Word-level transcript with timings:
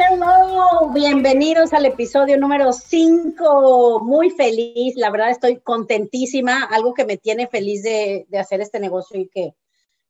Hello, 0.00 0.90
bienvenidos 0.94 1.72
al 1.72 1.84
episodio 1.84 2.38
número 2.38 2.72
5. 2.72 3.98
Muy 4.04 4.30
feliz, 4.30 4.94
la 4.94 5.10
verdad 5.10 5.30
estoy 5.30 5.58
contentísima, 5.58 6.62
algo 6.70 6.94
que 6.94 7.04
me 7.04 7.16
tiene 7.16 7.48
feliz 7.48 7.82
de, 7.82 8.24
de, 8.28 8.38
hacer 8.38 8.60
este 8.60 8.78
negocio 8.78 9.18
y 9.18 9.26
que, 9.26 9.54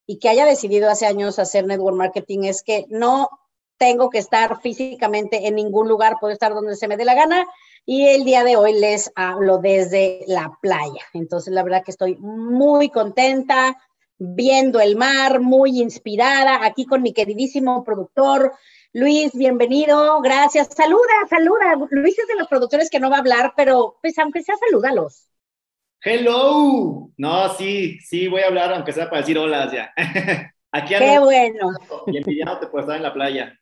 y 0.06 0.18
que 0.18 0.28
haya 0.28 0.44
decidido 0.44 0.90
hace 0.90 1.06
años 1.06 1.38
hacer 1.38 1.66
network 1.66 1.96
marketing 1.96 2.40
es 2.44 2.62
que 2.62 2.84
no 2.90 3.30
tengo 3.78 4.10
que 4.10 4.18
estar 4.18 4.60
físicamente 4.60 5.46
en 5.46 5.54
ningún 5.54 5.88
lugar, 5.88 6.16
puedo 6.20 6.34
estar 6.34 6.52
donde 6.52 6.76
se 6.76 6.86
me 6.86 6.98
dé 6.98 7.06
la 7.06 7.14
gana 7.14 7.46
y 7.86 8.08
el 8.08 8.24
día 8.24 8.44
de 8.44 8.58
hoy 8.58 8.78
les 8.78 9.10
hablo 9.14 9.56
desde 9.56 10.22
la 10.26 10.58
playa. 10.60 11.00
Entonces, 11.14 11.54
la 11.54 11.62
verdad 11.62 11.82
que 11.82 11.92
estoy 11.92 12.16
muy 12.16 12.90
contenta, 12.90 13.74
viendo 14.18 14.80
el 14.80 14.96
mar, 14.96 15.40
muy 15.40 15.80
inspirada, 15.80 16.64
aquí 16.64 16.84
con 16.84 17.02
mi 17.02 17.12
queridísimo 17.12 17.84
productor 17.84 18.52
Luis, 18.94 19.32
bienvenido, 19.34 20.20
gracias. 20.22 20.68
Saluda, 20.74 21.26
saluda. 21.28 21.76
Luis 21.90 22.18
es 22.18 22.26
de 22.26 22.36
los 22.36 22.48
productores 22.48 22.88
que 22.88 22.98
no 22.98 23.10
va 23.10 23.16
a 23.16 23.20
hablar, 23.20 23.52
pero 23.54 23.98
pues 24.00 24.18
aunque 24.18 24.42
sea, 24.42 24.56
salúdalos. 24.56 25.28
Hello. 26.00 27.10
No, 27.18 27.48
sí, 27.54 28.00
sí, 28.00 28.28
voy 28.28 28.40
a 28.40 28.46
hablar, 28.46 28.72
aunque 28.72 28.92
sea 28.92 29.10
para 29.10 29.20
decir 29.20 29.36
hola 29.36 29.70
ya. 29.70 29.92
Aquí 30.72 30.94
Qué 30.96 31.18
bueno. 31.18 31.72
Y 32.06 32.16
envidiándote 32.16 32.68
por 32.68 32.80
estar 32.80 32.96
en 32.96 33.02
la 33.02 33.12
playa. 33.12 33.60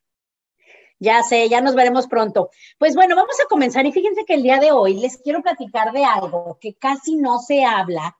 Ya 1.01 1.23
sé, 1.25 1.49
ya 1.49 1.61
nos 1.61 1.75
veremos 1.75 2.07
pronto. 2.07 2.51
Pues 2.79 2.95
bueno, 2.95 3.17
vamos 3.17 3.39
a 3.41 3.49
comenzar 3.49 3.85
y 3.85 3.93
fíjense 3.93 4.25
que 4.25 4.35
el 4.35 4.45
día 4.45 4.59
de 4.59 4.71
hoy 4.71 5.01
les 5.01 5.19
quiero 5.19 5.43
platicar 5.43 5.93
de 5.93 6.05
algo 6.05 6.57
que 6.61 6.75
casi 6.77 7.17
no 7.17 7.41
se 7.41 7.65
habla. 7.65 8.17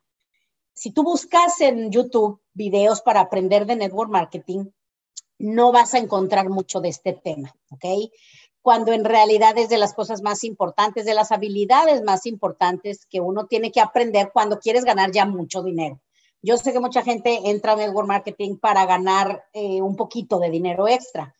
Si 0.77 0.91
tú 0.91 1.05
buscas 1.05 1.59
en 1.63 1.91
YouTube 1.91 2.39
videos 2.53 3.01
para 3.01 3.21
aprender 3.21 3.65
de 3.65 3.77
network 3.77 4.11
marketing, 4.11 4.67
no 5.39 5.73
vas 5.73 5.95
a 5.95 5.99
encontrar 5.99 6.51
mucho 6.51 6.83
de 6.83 6.91
este 6.91 7.15
tema, 7.15 7.57
¿ok? 7.71 8.11
Cuando 8.61 8.93
en 8.93 9.07
realidad 9.07 9.57
es 9.57 9.71
de 9.71 9.79
las 9.79 9.95
cosas 9.95 10.21
más 10.21 10.45
importantes, 10.45 11.07
de 11.07 11.15
las 11.15 11.33
habilidades 11.33 12.03
más 12.03 12.27
importantes 12.27 13.07
que 13.07 13.23
uno 13.23 13.47
tiene 13.47 13.73
que 13.73 13.81
aprender 13.81 14.31
cuando 14.35 14.59
quieres 14.59 14.85
ganar 14.85 15.13
ya 15.13 15.25
mucho 15.25 15.63
dinero. 15.63 16.03
Yo 16.43 16.59
sé 16.59 16.75
que 16.75 16.81
mucha 16.81 17.03
gente 17.03 17.41
entra 17.49 17.73
a 17.73 17.77
network 17.77 18.07
marketing 18.07 18.59
para 18.59 18.85
ganar 18.85 19.47
eh, 19.55 19.81
un 19.81 19.97
poquito 19.97 20.39
de 20.39 20.51
dinero 20.51 20.89
extra. 20.89 21.35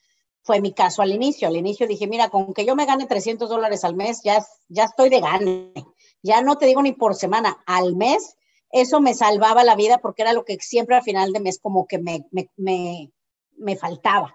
Fue 0.45 0.63
mi 0.63 0.73
caso 0.73 1.03
al 1.03 1.13
inicio. 1.13 1.49
Al 1.49 1.57
inicio 1.57 1.87
dije, 1.87 2.07
mira, 2.07 2.31
con 2.31 2.55
que 2.55 2.65
yo 2.65 2.75
me 2.75 2.87
gane 2.87 3.05
300 3.05 3.51
dólares 3.51 3.85
al 3.85 3.97
mes, 3.97 4.23
ya, 4.25 4.43
ya 4.69 4.85
estoy 4.85 5.11
de 5.11 5.21
gane. 5.21 5.75
Ya 6.23 6.41
no 6.41 6.57
te 6.57 6.65
digo 6.65 6.81
ni 6.81 6.93
por 6.93 7.15
semana, 7.15 7.63
al 7.67 7.97
mes, 7.97 8.37
eso 8.71 9.01
me 9.01 9.15
salvaba 9.15 9.65
la 9.65 9.77
vida 9.77 9.99
porque 9.99 10.23
era 10.23 10.33
lo 10.33 10.45
que 10.45 10.57
siempre 10.61 10.97
al 10.97 11.03
final 11.03 11.33
de 11.33 11.41
mes 11.41 11.59
como 11.61 11.87
que 11.87 11.99
me, 11.99 12.27
me, 12.31 12.51
me 12.57 13.11
me 13.59 13.77
faltaba. 13.77 14.35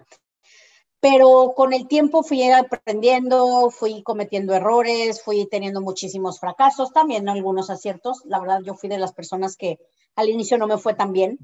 Pero 0.99 1.53
con 1.55 1.73
el 1.73 1.87
tiempo 1.87 2.21
fui 2.21 2.43
aprendiendo, 2.51 3.71
fui 3.71 4.03
cometiendo 4.03 4.53
errores, 4.53 5.23
fui 5.23 5.47
teniendo 5.47 5.81
muchísimos 5.81 6.39
fracasos, 6.39 6.93
también 6.93 7.27
algunos 7.27 7.71
aciertos. 7.71 8.21
La 8.25 8.39
verdad, 8.39 8.59
yo 8.63 8.75
fui 8.75 8.87
de 8.87 8.99
las 8.99 9.13
personas 9.13 9.57
que 9.57 9.79
al 10.15 10.29
inicio 10.29 10.57
no 10.59 10.67
me 10.67 10.77
fue 10.77 10.93
tan 10.93 11.11
bien, 11.11 11.39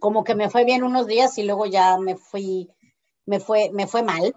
como 0.00 0.24
que 0.24 0.34
me 0.34 0.50
fue 0.50 0.64
bien 0.64 0.82
unos 0.82 1.06
días 1.06 1.38
y 1.38 1.44
luego 1.44 1.66
ya 1.66 1.98
me 1.98 2.16
fui, 2.16 2.68
me 3.26 3.38
fue, 3.38 3.70
me 3.72 3.86
fue 3.86 4.02
mal. 4.02 4.34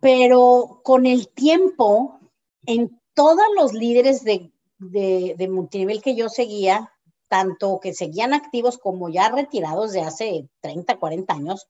Pero 0.00 0.80
con 0.82 1.04
el 1.04 1.28
tiempo, 1.28 2.18
en 2.64 2.98
todos 3.12 3.44
los 3.56 3.74
líderes 3.74 4.24
de, 4.24 4.50
de, 4.78 5.34
de 5.36 5.48
multinivel 5.48 6.02
que 6.02 6.14
yo 6.14 6.28
seguía, 6.28 6.92
tanto 7.28 7.80
que 7.80 7.94
seguían 7.94 8.34
activos 8.34 8.78
como 8.78 9.08
ya 9.08 9.28
retirados 9.28 9.92
de 9.92 10.02
hace 10.02 10.48
30, 10.60 10.98
40 10.98 11.34
años, 11.34 11.68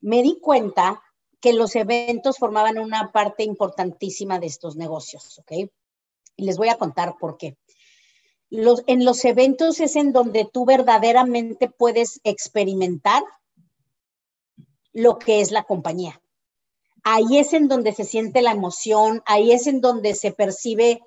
me 0.00 0.22
di 0.22 0.38
cuenta 0.40 1.02
que 1.40 1.52
los 1.52 1.76
eventos 1.76 2.38
formaban 2.38 2.78
una 2.78 3.12
parte 3.12 3.44
importantísima 3.44 4.38
de 4.38 4.46
estos 4.46 4.76
negocios, 4.76 5.38
¿ok? 5.38 5.70
Y 6.36 6.44
les 6.44 6.56
voy 6.56 6.68
a 6.68 6.78
contar 6.78 7.16
por 7.18 7.36
qué. 7.36 7.56
Los, 8.50 8.82
en 8.86 9.04
los 9.04 9.24
eventos 9.24 9.80
es 9.80 9.96
en 9.96 10.12
donde 10.12 10.48
tú 10.50 10.64
verdaderamente 10.64 11.68
puedes 11.68 12.20
experimentar 12.24 13.22
lo 14.92 15.18
que 15.18 15.40
es 15.40 15.50
la 15.50 15.64
compañía. 15.64 16.20
Ahí 17.04 17.38
es 17.38 17.52
en 17.52 17.68
donde 17.68 17.92
se 17.92 18.04
siente 18.04 18.42
la 18.42 18.52
emoción, 18.52 19.22
ahí 19.26 19.52
es 19.52 19.66
en 19.66 19.80
donde 19.80 20.14
se 20.14 20.32
percibe 20.32 21.02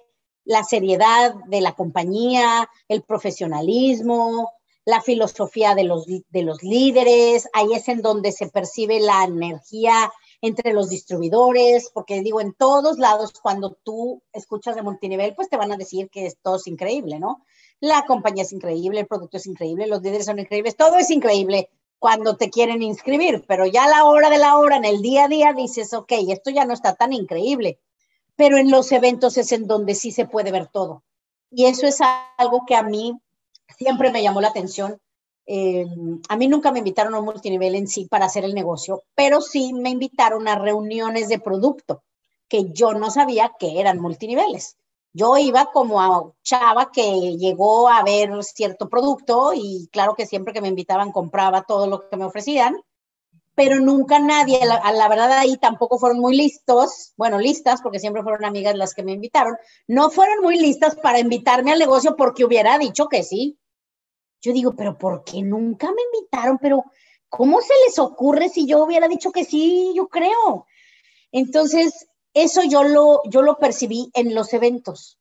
la 0.46 0.64
seriedad 0.64 1.36
de 1.48 1.62
la 1.62 1.74
compañía, 1.74 2.70
el 2.88 3.04
profesionalismo, 3.04 4.52
la 4.86 5.02
filosofía 5.02 5.76
de 5.76 5.84
los, 5.84 6.06
de 6.08 6.42
los 6.44 6.64
líderes, 6.64 7.48
ahí 7.54 7.74
es 7.74 7.88
en 7.88 8.02
donde 8.02 8.32
se 8.32 8.48
percibe 8.48 9.00
la 9.00 9.24
energía 9.24 10.12
entre 10.42 10.74
los 10.74 10.90
distribuidores, 10.90 11.92
porque 11.94 12.22
digo, 12.22 12.42
en 12.42 12.54
todos 12.54 12.98
lados, 12.98 13.34
cuando 13.40 13.78
tú 13.84 14.24
escuchas 14.34 14.76
de 14.76 14.82
multinivel, 14.82 15.36
pues 15.36 15.50
te 15.50 15.58
van 15.58 15.72
a 15.72 15.78
decir 15.78 16.10
que 16.10 16.26
esto 16.26 16.56
es 16.56 16.66
increíble, 16.66 17.20
¿no? 17.20 17.46
La 17.80 18.06
compañía 18.08 18.44
es 18.44 18.52
increíble, 18.52 19.02
el 19.02 19.08
producto 19.08 19.38
es 19.38 19.46
increíble, 19.46 19.86
los 19.86 20.02
líderes 20.02 20.26
son 20.26 20.40
increíbles, 20.40 20.76
todo 20.76 20.98
es 20.98 21.12
increíble 21.12 21.70
cuando 22.00 22.36
te 22.36 22.50
quieren 22.50 22.82
inscribir, 22.82 23.46
pero 23.48 23.68
ya 23.68 23.84
a 23.84 23.90
la 23.90 24.06
hora 24.06 24.32
de 24.32 24.40
la 24.40 24.58
hora, 24.58 24.78
en 24.78 24.86
el 24.86 25.04
día 25.04 25.26
a 25.26 25.28
día, 25.28 25.54
dices, 25.54 25.94
ok, 25.94 26.12
esto 26.30 26.50
ya 26.50 26.66
no 26.66 26.74
está 26.74 26.96
tan 26.96 27.14
increíble 27.14 27.80
pero 28.36 28.58
en 28.58 28.72
los 28.72 28.92
eventos 28.92 29.38
es 29.38 29.52
en 29.52 29.68
donde 29.68 29.96
sí 29.96 30.12
se 30.12 30.26
puede 30.26 30.52
ver 30.52 30.68
todo. 30.68 31.04
Y 31.50 31.66
eso 31.66 31.86
es 31.86 32.00
algo 32.38 32.66
que 32.66 32.76
a 32.76 32.84
mí 32.84 33.20
siempre 33.78 34.12
me 34.12 34.24
llamó 34.24 34.42
la 34.42 34.50
atención. 34.50 35.00
Eh, 35.46 35.86
a 36.30 36.38
mí 36.38 36.48
nunca 36.48 36.72
me 36.72 36.80
invitaron 36.80 37.14
a 37.14 37.20
un 37.20 37.26
multinivel 37.26 37.76
en 37.76 37.88
sí 37.88 38.06
para 38.06 38.26
hacer 38.26 38.46
el 38.46 38.54
negocio, 38.54 39.04
pero 39.16 39.42
sí 39.42 39.74
me 39.74 39.90
invitaron 39.90 40.48
a 40.48 40.58
reuniones 40.58 41.28
de 41.28 41.40
producto 41.40 42.04
que 42.48 42.72
yo 42.72 42.94
no 42.94 43.12
sabía 43.12 43.54
que 43.60 43.80
eran 43.80 44.00
multiniveles. 44.00 44.78
Yo 45.14 45.38
iba 45.38 45.72
como 45.72 46.02
a 46.02 46.32
chava 46.42 46.92
que 46.92 47.36
llegó 47.38 47.90
a 47.90 48.02
ver 48.04 48.44
cierto 48.44 48.88
producto 48.88 49.52
y 49.54 49.90
claro 49.92 50.16
que 50.16 50.26
siempre 50.26 50.54
que 50.54 50.62
me 50.62 50.70
invitaban 50.70 51.12
compraba 51.12 51.64
todo 51.64 51.88
lo 51.88 52.10
que 52.10 52.16
me 52.16 52.26
ofrecían 52.26 52.82
pero 53.64 53.80
nunca 53.80 54.18
nadie, 54.18 54.60
la, 54.66 54.92
la, 54.92 55.08
verdad 55.08 55.34
ahí 55.34 55.56
tampoco 55.56 56.00
fueron 56.00 56.20
muy 56.20 56.36
listos, 56.36 57.14
bueno, 57.16 57.38
listas, 57.38 57.80
porque 57.84 58.00
siempre 58.00 58.24
fueron 58.24 58.44
amigas 58.44 58.76
las 58.76 58.96
que 58.96 59.04
me 59.04 59.12
invitaron, 59.12 59.56
no 59.86 60.10
fueron 60.10 60.42
muy 60.42 60.58
listas 60.58 60.96
para 60.96 61.20
invitarme 61.20 61.72
al 61.72 61.78
negocio 61.78 62.16
porque 62.16 62.44
hubiera 62.44 62.80
dicho 62.80 63.08
que 63.08 63.22
sí. 63.22 63.60
Yo 64.42 64.52
digo, 64.52 64.74
pero 64.76 64.98
¿por 64.98 65.24
qué 65.24 65.44
nunca 65.44 65.92
me 65.92 66.02
invitaron? 66.12 66.58
Pero 66.60 66.86
¿cómo 67.30 67.62
se 67.62 67.76
les 67.86 68.00
ocurre 68.00 68.50
si 68.50 68.66
yo 68.66 68.84
hubiera 68.84 69.08
dicho 69.08 69.32
que 69.32 69.46
sí? 69.46 69.94
Yo 69.96 70.08
creo. 70.08 70.66
Entonces, 71.32 72.08
eso 72.34 72.64
yo 72.64 72.82
lo, 72.82 73.22
yo 73.30 73.44
lo 73.44 73.60
percibí 73.60 74.10
en 74.16 74.34
los 74.34 74.54
eventos. 74.54 75.20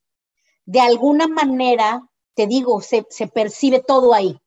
De 0.65 0.81
alguna 0.81 1.29
manera, 1.29 2.09
te 2.33 2.47
digo, 2.47 2.81
se, 2.81 3.07
se 3.11 3.27
percibe 3.27 3.81
todo 3.87 4.15
ahí 4.15 4.41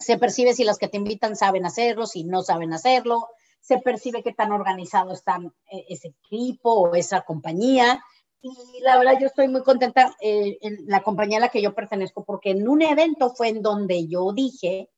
se 0.00 0.18
percibe 0.18 0.54
si 0.54 0.64
los 0.64 0.78
que 0.78 0.88
te 0.88 0.96
invitan 0.96 1.36
saben 1.36 1.66
hacerlo, 1.66 2.06
si 2.06 2.24
no 2.24 2.42
saben 2.42 2.72
hacerlo, 2.72 3.28
se 3.60 3.78
percibe 3.78 4.22
qué 4.22 4.32
tan 4.32 4.50
organizado 4.50 5.12
está 5.12 5.38
eh, 5.70 5.84
ese 5.90 6.08
equipo 6.08 6.72
o 6.72 6.94
esa 6.94 7.20
compañía. 7.20 8.02
Y 8.40 8.80
la 8.80 8.96
verdad 8.96 9.18
yo 9.20 9.26
estoy 9.26 9.48
muy 9.48 9.62
contenta 9.62 10.16
eh, 10.20 10.56
en 10.62 10.86
la 10.86 11.02
compañía 11.02 11.36
a 11.36 11.42
la 11.42 11.48
que 11.50 11.60
yo 11.60 11.74
pertenezco 11.74 12.24
porque 12.24 12.50
en 12.50 12.66
un 12.66 12.80
evento 12.80 13.34
fue 13.34 13.48
en 13.48 13.60
donde 13.60 14.08
yo 14.08 14.32
dije, 14.32 14.88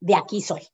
de 0.00 0.14
aquí 0.16 0.42
soy. 0.42 0.66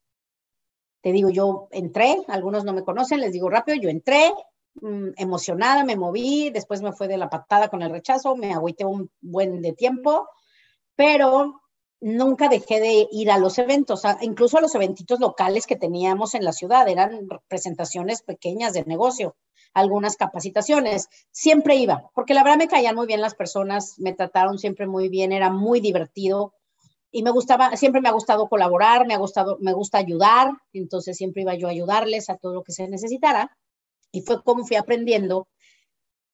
Te 1.03 1.13
digo, 1.13 1.29
yo 1.29 1.69
entré, 1.73 2.17
algunos 2.29 2.65
no 2.65 2.73
me 2.73 2.85
conocen, 2.85 3.21
les 3.21 3.33
digo 3.33 3.51
rápido, 3.51 3.77
yo 3.77 3.91
entré 3.91 4.33
mm, 4.81 5.11
emocionada, 5.17 5.85
me 5.85 5.97
moví, 5.97 6.49
después 6.49 6.81
me 6.81 6.93
fue 6.93 7.07
de 7.07 7.19
la 7.19 7.29
patada 7.29 7.69
con 7.69 7.83
el 7.83 7.91
rechazo, 7.91 8.35
me 8.35 8.55
agüité 8.55 8.87
un 8.87 9.11
buen 9.21 9.61
de 9.61 9.75
tiempo, 9.75 10.27
pero 10.97 11.62
nunca 12.03 12.49
dejé 12.49 12.81
de 12.81 13.09
ir 13.13 13.31
a 13.31 13.39
los 13.39 13.59
eventos, 13.59 14.03
incluso 14.21 14.59
a 14.59 14.61
los 14.61 14.75
eventitos 14.75 15.21
locales 15.21 15.67
que 15.67 15.77
teníamos 15.77 16.35
en 16.35 16.45
la 16.45 16.53
ciudad, 16.53 16.89
eran 16.89 17.29
presentaciones 17.47 18.23
pequeñas 18.23 18.73
de 18.73 18.85
negocio, 18.85 19.37
algunas 19.73 20.17
capacitaciones, 20.17 21.09
siempre 21.31 21.77
iba, 21.77 22.11
porque 22.15 22.35
la 22.35 22.43
verdad 22.43 22.59
me 22.59 22.69
caían 22.69 22.97
muy 22.97 23.07
bien 23.07 23.21
las 23.21 23.37
personas, 23.37 23.95
me 23.99 24.13
trataron 24.13 24.59
siempre 24.59 24.89
muy 24.89 25.09
bien, 25.09 25.31
era 25.31 25.49
muy 25.49 25.81
divertido 25.81 26.55
y 27.13 27.23
me 27.23 27.31
gustaba, 27.31 27.77
siempre 27.77 28.01
me 28.01 28.09
ha 28.09 28.13
gustado 28.13 28.49
colaborar, 28.49 29.07
me 29.07 29.15
ha 29.15 29.19
gustado, 29.19 29.57
me 29.61 29.73
gusta 29.73 29.99
ayudar, 29.99 30.51
entonces 30.73 31.17
siempre 31.17 31.43
iba 31.43 31.55
yo 31.55 31.69
a 31.69 31.71
ayudarles 31.71 32.29
a 32.31 32.37
todo 32.37 32.53
lo 32.53 32.63
que 32.65 32.73
se 32.73 32.89
necesitara 32.89 33.57
y 34.11 34.23
fue 34.23 34.43
como 34.43 34.67
fui 34.67 34.77
aprendiendo 34.77 35.47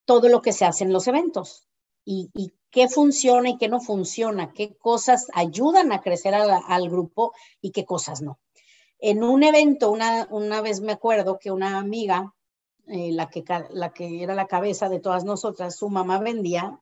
todo 0.06 0.30
lo 0.30 0.40
que 0.40 0.54
se 0.54 0.64
hace 0.64 0.84
en 0.84 0.94
los 0.94 1.06
eventos 1.08 1.68
y, 2.06 2.30
y 2.34 2.54
qué 2.70 2.88
funciona 2.88 3.50
y 3.50 3.58
qué 3.58 3.68
no 3.68 3.80
funciona, 3.80 4.52
qué 4.52 4.76
cosas 4.76 5.26
ayudan 5.34 5.92
a 5.92 6.00
crecer 6.00 6.34
al 6.34 6.90
grupo 6.90 7.32
y 7.60 7.72
qué 7.72 7.84
cosas 7.84 8.22
no. 8.22 8.38
En 8.98 9.22
un 9.22 9.42
evento, 9.42 9.90
una, 9.90 10.26
una 10.30 10.60
vez 10.60 10.80
me 10.80 10.92
acuerdo 10.92 11.38
que 11.38 11.50
una 11.50 11.78
amiga, 11.78 12.34
eh, 12.86 13.12
la, 13.12 13.28
que, 13.28 13.44
la 13.70 13.92
que 13.92 14.22
era 14.22 14.34
la 14.34 14.46
cabeza 14.46 14.88
de 14.88 15.00
todas 15.00 15.24
nosotras, 15.24 15.76
su 15.76 15.88
mamá 15.88 16.18
vendía, 16.18 16.80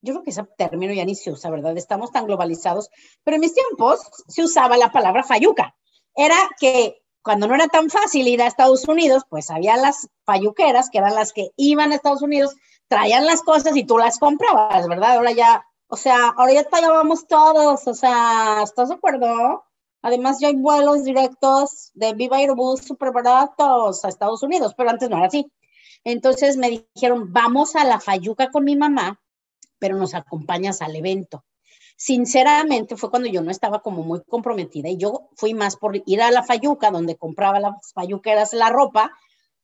yo 0.00 0.14
creo 0.14 0.24
que 0.24 0.30
ese 0.30 0.44
término 0.56 0.92
ya 0.92 1.04
ni 1.04 1.14
se 1.14 1.30
usa, 1.30 1.50
¿verdad? 1.50 1.76
Estamos 1.76 2.10
tan 2.10 2.26
globalizados, 2.26 2.90
pero 3.22 3.36
en 3.36 3.40
mis 3.40 3.54
tiempos 3.54 4.00
se 4.28 4.42
usaba 4.42 4.76
la 4.76 4.90
palabra 4.90 5.22
fayuca. 5.22 5.76
Era 6.14 6.36
que 6.58 7.02
cuando 7.22 7.46
no 7.46 7.54
era 7.54 7.68
tan 7.68 7.88
fácil 7.88 8.26
ir 8.26 8.42
a 8.42 8.48
Estados 8.48 8.86
Unidos, 8.88 9.22
pues 9.28 9.50
había 9.50 9.76
las 9.76 10.08
fayuqueras, 10.24 10.90
que 10.90 10.98
eran 10.98 11.14
las 11.14 11.32
que 11.32 11.50
iban 11.56 11.92
a 11.92 11.94
Estados 11.94 12.22
Unidos 12.22 12.56
traían 12.92 13.24
las 13.24 13.40
cosas 13.40 13.74
y 13.74 13.84
tú 13.84 13.96
las 13.96 14.18
comprabas, 14.18 14.86
¿verdad? 14.86 15.16
Ahora 15.16 15.32
ya, 15.32 15.66
o 15.86 15.96
sea, 15.96 16.28
ahora 16.36 16.52
ya 16.52 16.64
te 16.64 16.78
llevamos 16.78 17.26
todos, 17.26 17.86
o 17.88 17.94
sea, 17.94 18.60
¿estás 18.62 18.90
de 18.90 18.96
acuerdo? 18.96 19.64
Además, 20.02 20.38
ya 20.40 20.48
hay 20.48 20.56
vuelos 20.56 21.02
directos 21.02 21.90
de 21.94 22.12
Viva 22.12 22.36
Aerobús 22.36 22.82
súper 22.82 23.10
baratos 23.10 24.04
a 24.04 24.08
Estados 24.10 24.42
Unidos, 24.42 24.74
pero 24.76 24.90
antes 24.90 25.08
no 25.08 25.16
era 25.16 25.28
así. 25.28 25.50
Entonces 26.04 26.58
me 26.58 26.84
dijeron, 26.94 27.32
vamos 27.32 27.76
a 27.76 27.84
la 27.84 27.98
Fayuca 27.98 28.50
con 28.50 28.64
mi 28.64 28.76
mamá, 28.76 29.22
pero 29.78 29.96
nos 29.96 30.12
acompañas 30.12 30.82
al 30.82 30.94
evento. 30.94 31.46
Sinceramente, 31.96 32.96
fue 32.98 33.08
cuando 33.08 33.30
yo 33.30 33.40
no 33.40 33.50
estaba 33.50 33.80
como 33.80 34.02
muy 34.02 34.22
comprometida 34.24 34.90
y 34.90 34.98
yo 34.98 35.30
fui 35.36 35.54
más 35.54 35.76
por 35.76 35.96
ir 36.04 36.20
a 36.20 36.30
la 36.30 36.42
Fayuca, 36.42 36.90
donde 36.90 37.16
compraba 37.16 37.58
las 37.58 37.92
Fayuqueras 37.94 38.52
la 38.52 38.68
ropa, 38.68 39.12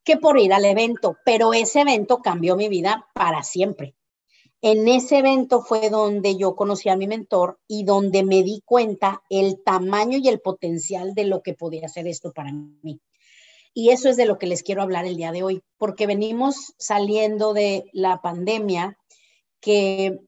que 0.09 0.17
por 0.17 0.39
ir 0.39 0.55
al 0.55 0.65
evento, 0.65 1.19
pero 1.23 1.53
ese 1.53 1.83
evento 1.83 2.23
cambió 2.23 2.57
mi 2.57 2.71
vida 2.71 3.07
para 3.13 3.43
siempre. 3.43 3.95
En 4.63 4.89
ese 4.89 5.19
evento 5.19 5.61
fue 5.61 5.91
donde 5.91 6.35
yo 6.35 6.57
conocí 6.57 6.89
a 6.89 6.97
mi 6.97 7.07
mentor 7.07 7.61
y 7.69 7.85
donde 7.85 8.23
me 8.23 8.43
di 8.43 8.63
cuenta 8.65 9.23
el 9.29 9.63
tamaño 9.63 10.17
y 10.17 10.27
el 10.29 10.41
potencial 10.41 11.13
de 11.13 11.25
lo 11.25 11.43
que 11.43 11.53
podía 11.53 11.85
hacer 11.85 12.09
esto 12.09 12.33
para 12.33 12.53
mí. 12.53 13.03
Y 13.75 13.91
eso 13.91 14.09
es 14.09 14.17
de 14.17 14.25
lo 14.25 14.39
que 14.39 14.47
les 14.47 14.63
quiero 14.63 14.81
hablar 14.81 15.05
el 15.05 15.19
día 15.19 15.31
de 15.31 15.43
hoy, 15.43 15.63
porque 15.77 16.07
venimos 16.07 16.73
saliendo 16.79 17.53
de 17.53 17.91
la 17.93 18.23
pandemia 18.23 18.97
que 19.61 20.21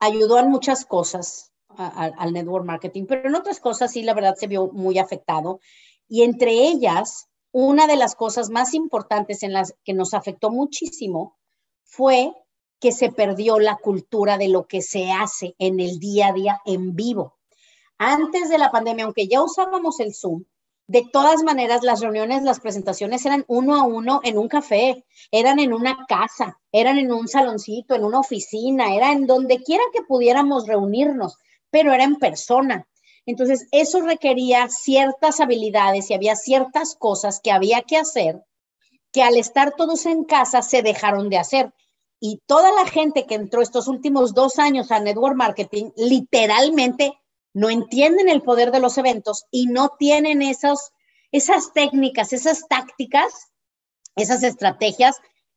ayudó 0.00 0.40
en 0.40 0.50
muchas 0.50 0.84
cosas 0.84 1.52
al 1.68 2.32
network 2.32 2.64
marketing, 2.64 3.04
pero 3.06 3.28
en 3.28 3.36
otras 3.36 3.60
cosas 3.60 3.92
sí, 3.92 4.02
la 4.02 4.14
verdad 4.14 4.34
se 4.34 4.48
vio 4.48 4.72
muy 4.72 4.98
afectado. 4.98 5.60
Y 6.08 6.24
entre 6.24 6.50
ellas, 6.50 7.27
una 7.52 7.86
de 7.86 7.96
las 7.96 8.14
cosas 8.14 8.50
más 8.50 8.74
importantes 8.74 9.42
en 9.42 9.52
las 9.52 9.74
que 9.84 9.94
nos 9.94 10.14
afectó 10.14 10.50
muchísimo 10.50 11.36
fue 11.84 12.32
que 12.80 12.92
se 12.92 13.10
perdió 13.10 13.58
la 13.58 13.76
cultura 13.76 14.38
de 14.38 14.48
lo 14.48 14.66
que 14.66 14.82
se 14.82 15.10
hace 15.10 15.54
en 15.58 15.80
el 15.80 15.98
día 15.98 16.28
a 16.28 16.32
día 16.32 16.60
en 16.64 16.94
vivo. 16.94 17.36
Antes 17.98 18.48
de 18.48 18.58
la 18.58 18.70
pandemia, 18.70 19.04
aunque 19.04 19.26
ya 19.26 19.42
usábamos 19.42 19.98
el 20.00 20.14
Zoom, 20.14 20.44
de 20.88 21.04
todas 21.12 21.42
maneras 21.42 21.82
las 21.82 22.00
reuniones, 22.00 22.42
las 22.44 22.60
presentaciones 22.60 23.26
eran 23.26 23.44
uno 23.46 23.76
a 23.76 23.82
uno 23.82 24.20
en 24.24 24.38
un 24.38 24.48
café, 24.48 25.04
eran 25.30 25.58
en 25.58 25.74
una 25.74 26.06
casa, 26.08 26.58
eran 26.72 26.96
en 26.96 27.12
un 27.12 27.28
saloncito, 27.28 27.94
en 27.94 28.04
una 28.04 28.20
oficina, 28.20 28.94
era 28.94 29.12
en 29.12 29.26
donde 29.26 29.62
quiera 29.62 29.82
que 29.92 30.02
pudiéramos 30.02 30.66
reunirnos, 30.66 31.36
pero 31.70 31.92
era 31.92 32.04
en 32.04 32.16
persona. 32.16 32.87
Entonces, 33.28 33.68
eso 33.72 34.00
requería 34.00 34.70
ciertas 34.70 35.38
habilidades 35.40 36.08
y 36.08 36.14
había 36.14 36.34
ciertas 36.34 36.94
cosas 36.94 37.40
que 37.42 37.50
había 37.50 37.82
que 37.82 37.98
hacer 37.98 38.42
que 39.12 39.22
al 39.22 39.36
estar 39.36 39.74
todos 39.76 40.06
en 40.06 40.24
casa 40.24 40.62
se 40.62 40.80
dejaron 40.80 41.28
de 41.28 41.36
hacer. 41.36 41.74
Y 42.20 42.40
toda 42.46 42.72
la 42.72 42.86
gente 42.86 43.26
que 43.26 43.34
entró 43.34 43.60
estos 43.60 43.86
últimos 43.86 44.32
dos 44.32 44.58
años 44.58 44.90
a 44.90 45.00
Network 45.00 45.36
Marketing 45.36 45.90
literalmente 45.94 47.20
no 47.52 47.68
entienden 47.68 48.30
el 48.30 48.40
poder 48.40 48.70
de 48.70 48.80
los 48.80 48.96
eventos 48.96 49.44
y 49.50 49.66
no 49.66 49.90
tienen 49.98 50.40
esas 50.40 51.72
técnicas, 51.74 52.32
esas 52.32 52.66
tácticas, 52.66 53.50
esas 54.16 54.42
estrategias 54.42 55.16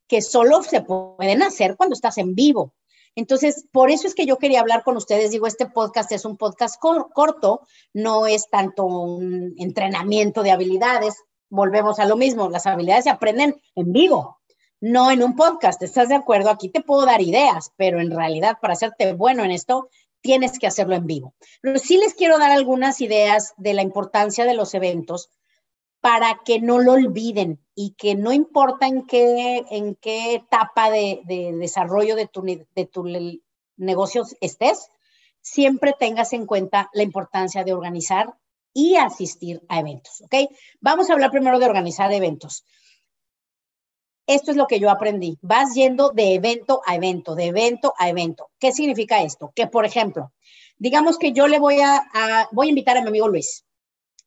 que 0.10 0.22
solo 0.22 0.62
se 0.62 0.82
pueden 0.82 1.42
hacer 1.42 1.78
cuando 1.78 1.94
estás 1.94 2.18
en 2.18 2.36
vivo. 2.36 2.74
Entonces, 3.16 3.66
por 3.72 3.92
eso 3.92 4.08
es 4.08 4.16
que 4.16 4.26
yo 4.26 4.38
quería 4.38 4.62
hablar 4.62 4.84
con 4.84 4.96
ustedes. 4.96 5.32
Digo, 5.32 5.48
este 5.48 5.66
podcast 5.66 6.12
es 6.12 6.26
un 6.26 6.38
podcast 6.38 6.76
corto, 6.80 7.62
no 7.94 8.26
es 8.26 8.50
tanto 8.50 8.86
un 8.86 9.54
entrenamiento 9.58 10.44
de 10.44 10.52
habilidades. 10.52 11.16
Volvemos 11.50 12.00
a 12.00 12.06
lo 12.06 12.16
mismo, 12.16 12.50
las 12.50 12.66
habilidades 12.66 13.04
se 13.04 13.10
aprenden 13.10 13.62
en 13.76 13.92
vivo, 13.92 14.40
no 14.80 15.12
en 15.12 15.24
un 15.24 15.36
podcast. 15.36 15.82
¿Estás 15.82 16.08
de 16.10 16.16
acuerdo? 16.16 16.50
Aquí 16.50 16.70
te 16.70 16.82
puedo 16.82 17.06
dar 17.06 17.22
ideas, 17.22 17.74
pero 17.76 18.00
en 18.00 18.12
realidad 18.12 18.58
para 18.62 18.74
hacerte 18.74 19.12
bueno 19.14 19.44
en 19.44 19.52
esto, 19.52 19.90
tienes 20.22 20.58
que 20.58 20.68
hacerlo 20.68 20.96
en 20.96 21.06
vivo. 21.06 21.34
Pero 21.62 21.80
sí 21.80 21.98
les 21.98 22.14
quiero 22.14 22.38
dar 22.38 22.52
algunas 22.52 23.02
ideas 23.02 23.54
de 23.58 23.74
la 23.74 23.82
importancia 23.82 24.46
de 24.46 24.54
los 24.54 24.74
eventos 24.74 25.30
para 26.02 26.42
que 26.44 26.60
no 26.60 26.80
lo 26.80 26.94
olviden 26.94 27.60
y 27.76 27.92
que 27.92 28.16
no 28.16 28.34
importa 28.34 28.88
en 28.88 29.06
qué, 29.06 29.64
en 29.70 29.96
qué 29.96 30.34
etapa 30.34 30.90
de, 30.90 31.22
desarrollo 31.26 32.16
de 32.16 32.28
tu, 32.28 32.42
de 32.42 32.86
tu 32.86 33.06
negocio 33.78 34.24
estés, 34.42 34.90
siempre 35.42 35.96
tengas 35.98 36.34
en 36.34 36.48
cuenta 36.48 36.90
la 36.94 37.04
importancia 37.04 37.64
de 37.64 37.74
organizar 37.74 38.36
y 38.74 38.96
asistir 38.96 39.62
a 39.70 39.80
eventos. 39.80 40.24
Vamos 40.80 41.10
a 41.10 41.14
hablar 41.14 41.30
primero 41.32 41.60
de 41.60 41.66
organizar 41.66 42.12
eventos. 42.12 42.66
Esto 44.26 44.52
es 44.52 44.58
lo 44.58 44.66
que 44.66 44.80
yo 44.80 44.90
aprendí. 44.90 45.38
Vas 45.42 45.74
yendo 45.76 46.10
de 46.10 46.36
evento 46.36 46.82
a 46.86 46.96
evento, 46.96 47.36
de 47.36 47.46
evento 47.48 47.94
a 47.98 48.10
evento. 48.10 48.50
¿Qué 48.60 48.72
significa 48.72 49.22
esto? 49.22 49.52
Que, 49.56 49.68
por 49.68 49.86
ejemplo, 49.86 50.32
digamos 50.78 51.18
que 51.18 51.32
yo 51.34 51.48
le 51.48 51.60
voy 51.60 51.80
a 51.82 52.48
voy 52.52 52.68
a 52.68 52.70
invitar 52.70 52.98
a 52.98 53.02
mi 53.02 53.10
amigo 53.10 53.28
Luis 53.28 53.66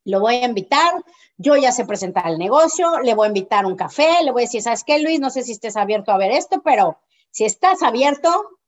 lo 0.04 0.20
voy 0.20 0.36
a 0.36 0.44
invitar, 0.44 1.04
yo 1.36 1.56
ya 1.56 1.72
sé 1.72 1.84
presentar 1.84 2.28
el 2.28 2.38
negocio, 2.38 3.00
le 3.00 3.14
voy 3.14 3.26
a 3.26 3.28
invitar 3.28 3.66
un 3.66 3.76
café, 3.76 4.22
le 4.22 4.30
voy 4.30 4.42
a 4.42 4.46
decir, 4.46 4.62
¿sabes 4.62 4.84
qué, 4.84 4.98
Luis? 4.98 5.20
No 5.20 5.30
sé 5.30 5.42
si 5.42 5.52
estés 5.52 5.76
abierto 5.76 6.12
a 6.12 6.18
ver 6.18 6.30
esto, 6.30 6.62
pero 6.62 6.98
si 7.30 7.44
estás 7.44 7.82
abierto, 7.82 8.58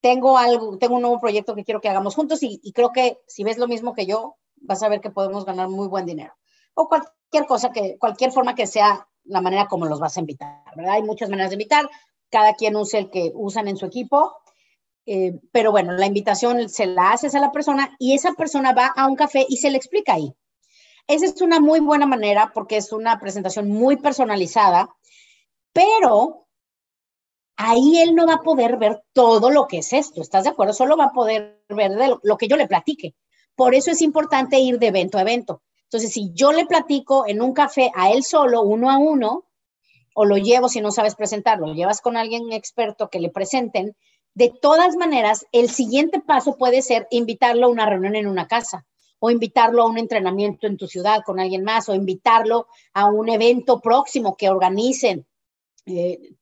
tengo 0.00 0.38
algo, 0.38 0.78
tengo 0.78 0.96
un 0.96 1.02
nuevo 1.02 1.20
proyecto 1.20 1.54
que 1.54 1.64
quiero 1.64 1.80
que 1.80 1.88
hagamos 1.88 2.14
juntos 2.14 2.42
y, 2.42 2.72
creo 2.72 2.92
que 2.92 3.20
si 3.26 3.44
ves 3.44 3.58
lo 3.58 3.68
mismo 3.68 3.94
que 3.94 4.06
yo, 4.06 4.36
vas 4.56 4.82
a 4.82 4.88
ver 4.88 5.00
que 5.00 5.10
podemos 5.10 5.44
ganar 5.44 5.68
muy 5.68 5.88
buen 5.88 6.06
dinero. 6.06 6.34
O 6.74 6.88
cualquier 6.88 7.46
cosa 7.46 7.70
que, 7.72 7.98
cualquier 7.98 8.32
forma 8.32 8.54
que 8.54 8.66
sea 8.66 9.08
la 9.24 9.40
manera 9.40 9.66
como 9.66 9.86
los 9.86 10.00
vas 10.00 10.16
a 10.16 10.20
invitar, 10.20 10.62
¿verdad? 10.76 10.94
Hay 10.94 11.02
muchas 11.02 11.28
maneras 11.28 11.50
de 11.50 11.54
invitar, 11.54 11.88
cada 12.30 12.54
quien 12.54 12.76
usa 12.76 12.98
el 13.00 13.10
que 13.10 13.32
usan 13.34 13.68
en 13.68 13.76
su 13.76 13.86
equipo 13.86 14.36
eh, 15.06 15.38
pero 15.52 15.70
bueno, 15.70 15.92
la 15.92 16.06
invitación 16.06 16.68
se 16.68 16.86
la 16.86 17.12
haces 17.12 17.34
a 17.34 17.40
la 17.40 17.52
persona 17.52 17.94
y 17.98 18.14
esa 18.14 18.32
persona 18.34 18.72
va 18.72 18.88
a 18.88 19.06
un 19.06 19.16
café 19.16 19.46
y 19.48 19.56
se 19.58 19.70
le 19.70 19.76
explica 19.76 20.14
ahí. 20.14 20.34
Esa 21.06 21.26
es 21.26 21.40
una 21.40 21.60
muy 21.60 21.78
buena 21.78 22.06
manera 22.06 22.50
porque 22.52 22.76
es 22.76 22.92
una 22.92 23.18
presentación 23.20 23.68
muy 23.68 23.96
personalizada, 23.96 24.88
pero 25.72 26.48
ahí 27.56 27.98
él 28.00 28.14
no 28.16 28.26
va 28.26 28.34
a 28.34 28.42
poder 28.42 28.76
ver 28.76 29.02
todo 29.12 29.50
lo 29.50 29.68
que 29.68 29.78
es 29.78 29.92
esto, 29.92 30.20
¿estás 30.20 30.44
de 30.44 30.50
acuerdo? 30.50 30.72
Solo 30.72 30.96
va 30.96 31.06
a 31.06 31.12
poder 31.12 31.62
ver 31.68 31.92
lo, 31.92 32.20
lo 32.22 32.36
que 32.36 32.48
yo 32.48 32.56
le 32.56 32.66
platique. 32.66 33.14
Por 33.54 33.74
eso 33.74 33.92
es 33.92 34.02
importante 34.02 34.58
ir 34.58 34.78
de 34.78 34.88
evento 34.88 35.18
a 35.18 35.22
evento. 35.22 35.62
Entonces, 35.84 36.12
si 36.12 36.32
yo 36.34 36.52
le 36.52 36.66
platico 36.66 37.26
en 37.28 37.40
un 37.40 37.52
café 37.52 37.92
a 37.94 38.10
él 38.10 38.24
solo, 38.24 38.62
uno 38.62 38.90
a 38.90 38.98
uno, 38.98 39.46
o 40.14 40.24
lo 40.24 40.36
llevo 40.36 40.68
si 40.68 40.80
no 40.80 40.90
sabes 40.90 41.14
presentarlo, 41.14 41.68
lo 41.68 41.74
llevas 41.74 42.00
con 42.00 42.16
alguien 42.16 42.52
experto 42.52 43.08
que 43.08 43.20
le 43.20 43.30
presenten, 43.30 43.94
de 44.36 44.50
todas 44.50 44.96
maneras, 44.96 45.46
el 45.50 45.70
siguiente 45.70 46.20
paso 46.20 46.58
puede 46.58 46.82
ser 46.82 47.08
invitarlo 47.10 47.66
a 47.66 47.70
una 47.70 47.86
reunión 47.86 48.16
en 48.16 48.26
una 48.26 48.46
casa 48.46 48.84
o 49.18 49.30
invitarlo 49.30 49.82
a 49.82 49.88
un 49.88 49.96
entrenamiento 49.96 50.66
en 50.66 50.76
tu 50.76 50.86
ciudad 50.86 51.22
con 51.24 51.40
alguien 51.40 51.64
más 51.64 51.88
o 51.88 51.94
invitarlo 51.94 52.66
a 52.92 53.06
un 53.06 53.30
evento 53.30 53.80
próximo 53.80 54.36
que 54.36 54.50
organicen 54.50 55.26
eh, 55.86 56.34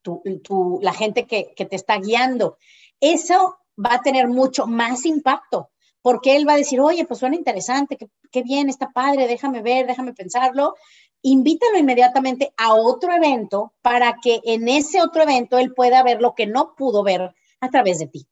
la 0.81 0.93
gente 0.93 1.29
que, 1.29 1.55
te 1.55 1.77
está 1.77 1.99
guiando. 1.99 2.59
Eso 2.99 3.59
va 3.79 3.95
a 3.95 4.03
tener 4.03 4.27
mucho 4.27 4.67
más 4.67 5.07
impacto 5.07 5.71
porque 6.03 6.35
él 6.35 6.49
va 6.49 6.55
a 6.55 6.59
decir, 6.59 6.81
oye, 6.81 7.05
pues 7.05 7.21
suena 7.21 7.37
interesante, 7.37 7.97
qué, 7.97 8.09
qué 8.33 8.43
bien, 8.43 8.69
está 8.69 8.91
padre, 8.91 9.29
déjame 9.29 9.63
ver, 9.63 9.87
déjame 9.87 10.15
pensarlo. 10.15 10.75
Invítalo 11.23 11.79
inmediatamente 11.79 12.53
a 12.57 12.75
otro 12.75 13.13
evento 13.13 13.73
para 13.83 14.17
que 14.21 14.41
en 14.43 14.67
ese 14.67 15.01
otro 15.01 15.23
evento 15.23 15.59
él 15.59 15.73
pueda 15.73 16.03
ver 16.03 16.21
lo 16.21 16.35
que 16.35 16.49
no 16.49 16.75
pudo 16.75 17.05
ver 17.05 17.33
a 17.61 17.71
través 17.71 17.99
de 17.99 18.07
ti. 18.07 18.27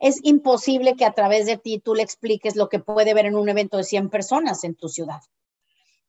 es 0.00 0.18
imposible 0.24 0.96
que 0.96 1.04
a 1.04 1.12
través 1.12 1.46
de 1.46 1.58
ti 1.58 1.78
tú 1.78 1.94
le 1.94 2.02
expliques 2.02 2.56
lo 2.56 2.68
que 2.68 2.80
puede 2.80 3.14
ver 3.14 3.26
en 3.26 3.36
un 3.36 3.48
evento 3.48 3.76
de 3.76 3.84
100 3.84 4.10
personas 4.10 4.64
en 4.64 4.74
tu 4.74 4.88
ciudad. 4.88 5.20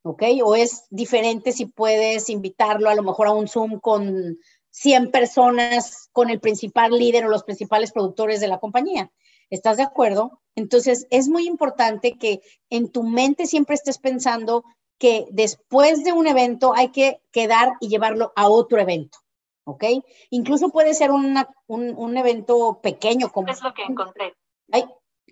¿Ok? 0.02 0.24
O 0.44 0.56
es 0.56 0.86
diferente 0.90 1.52
si 1.52 1.66
puedes 1.68 2.30
invitarlo 2.30 2.90
a 2.90 2.96
lo 2.96 3.04
mejor 3.04 3.28
a 3.28 3.34
un 3.34 3.48
Zoom 3.48 3.80
con 3.80 4.40
100 4.72 5.12
personas, 5.12 6.10
con 6.12 6.30
el 6.32 6.40
principal 6.40 6.92
líder 6.92 7.26
o 7.26 7.30
los 7.30 7.44
principales 7.44 7.92
productores 7.92 8.42
de 8.42 8.48
la 8.48 8.60
compañía. 8.60 9.12
¿Estás 9.52 9.78
de 9.78 9.84
acuerdo? 9.84 10.42
Entonces, 10.56 11.06
es 11.12 11.30
muy 11.30 11.48
importante 11.48 12.18
que 12.18 12.42
en 12.72 12.92
tu 12.92 13.04
mente 13.04 13.46
siempre 13.46 13.76
estés 13.76 14.00
pensando 14.00 14.64
que 14.98 15.28
después 15.32 16.04
de 16.04 16.12
un 16.12 16.28
evento 16.28 16.74
hay 16.76 16.90
que 16.90 17.22
quedar 17.32 17.74
y 17.80 17.88
llevarlo 17.88 18.34
a 18.36 18.50
otro 18.50 18.80
evento. 18.80 19.20
¿Ok? 19.66 19.84
Incluso 20.30 20.70
puede 20.70 20.94
ser 20.94 21.12
un, 21.12 21.38
un, 21.68 22.18
evento 22.18 22.80
pequeño 22.82 23.32
como... 23.32 23.52
Es 23.52 23.62
lo 23.62 23.74
que 23.74 23.84
encontré. 23.84 24.36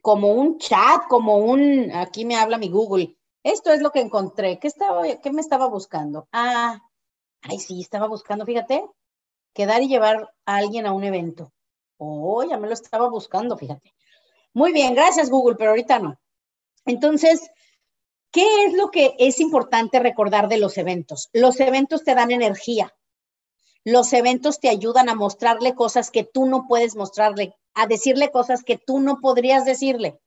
como 0.02 0.30
un 0.30 0.58
chat, 0.58 1.04
como 1.10 1.38
un... 1.38 1.92
Aquí 1.94 2.26
me 2.26 2.36
habla 2.36 2.58
mi 2.58 2.70
Google. 2.70 3.18
Esto 3.44 3.72
es 3.72 3.82
lo 3.82 3.92
que 3.92 4.02
encontré. 4.02 4.60
¿Qué, 4.60 4.68
estaba, 4.68 5.04
qué 5.22 5.32
me 5.32 5.42
estaba 5.42 5.68
buscando? 5.68 6.28
Ah, 6.32 6.80
ay, 7.42 7.60
sí, 7.60 7.82
estaba 7.82 8.08
buscando, 8.08 8.46
fíjate, 8.46 8.86
quedar 9.54 9.82
y 9.82 9.88
llevar 9.88 10.34
a 10.46 10.56
alguien 10.56 10.86
a 10.86 10.94
un 10.94 11.04
evento. 11.04 11.52
Oh, 11.98 12.44
ya 12.44 12.58
me 12.58 12.68
lo 12.68 12.74
estaba 12.74 13.10
buscando, 13.10 13.58
fíjate. 13.58 13.94
Muy 14.54 14.74
bien, 14.74 14.96
gracias 14.96 15.30
Google, 15.30 15.56
pero 15.56 15.72
ahorita 15.72 16.00
no. 16.00 16.20
Entonces, 16.86 17.50
¿qué 18.32 18.66
es 18.66 18.74
lo 18.74 18.90
que 18.90 19.16
es 19.20 19.40
importante 19.40 20.00
recordar 20.00 20.48
de 20.48 20.58
los 20.58 20.78
eventos? 20.78 21.30
Los 21.32 21.60
eventos 21.60 22.04
te 22.04 22.16
dan 22.16 22.32
energía. 22.32 22.94
Los 23.84 24.14
eventos 24.14 24.60
te 24.60 24.70
ayudan 24.70 25.10
a 25.10 25.16
mostrarle 25.16 25.74
cosas 25.74 26.12
que 26.12 26.24
tú 26.24 26.46
no 26.46 26.68
puedes 26.68 26.96
mostrarle, 26.96 27.56
a 27.74 27.88
decirle 27.88 28.32
cosas 28.32 28.64
que 28.64 28.78
tú 28.78 29.00
no 29.00 29.20
podrías 29.20 29.66
decirle. 29.66 30.20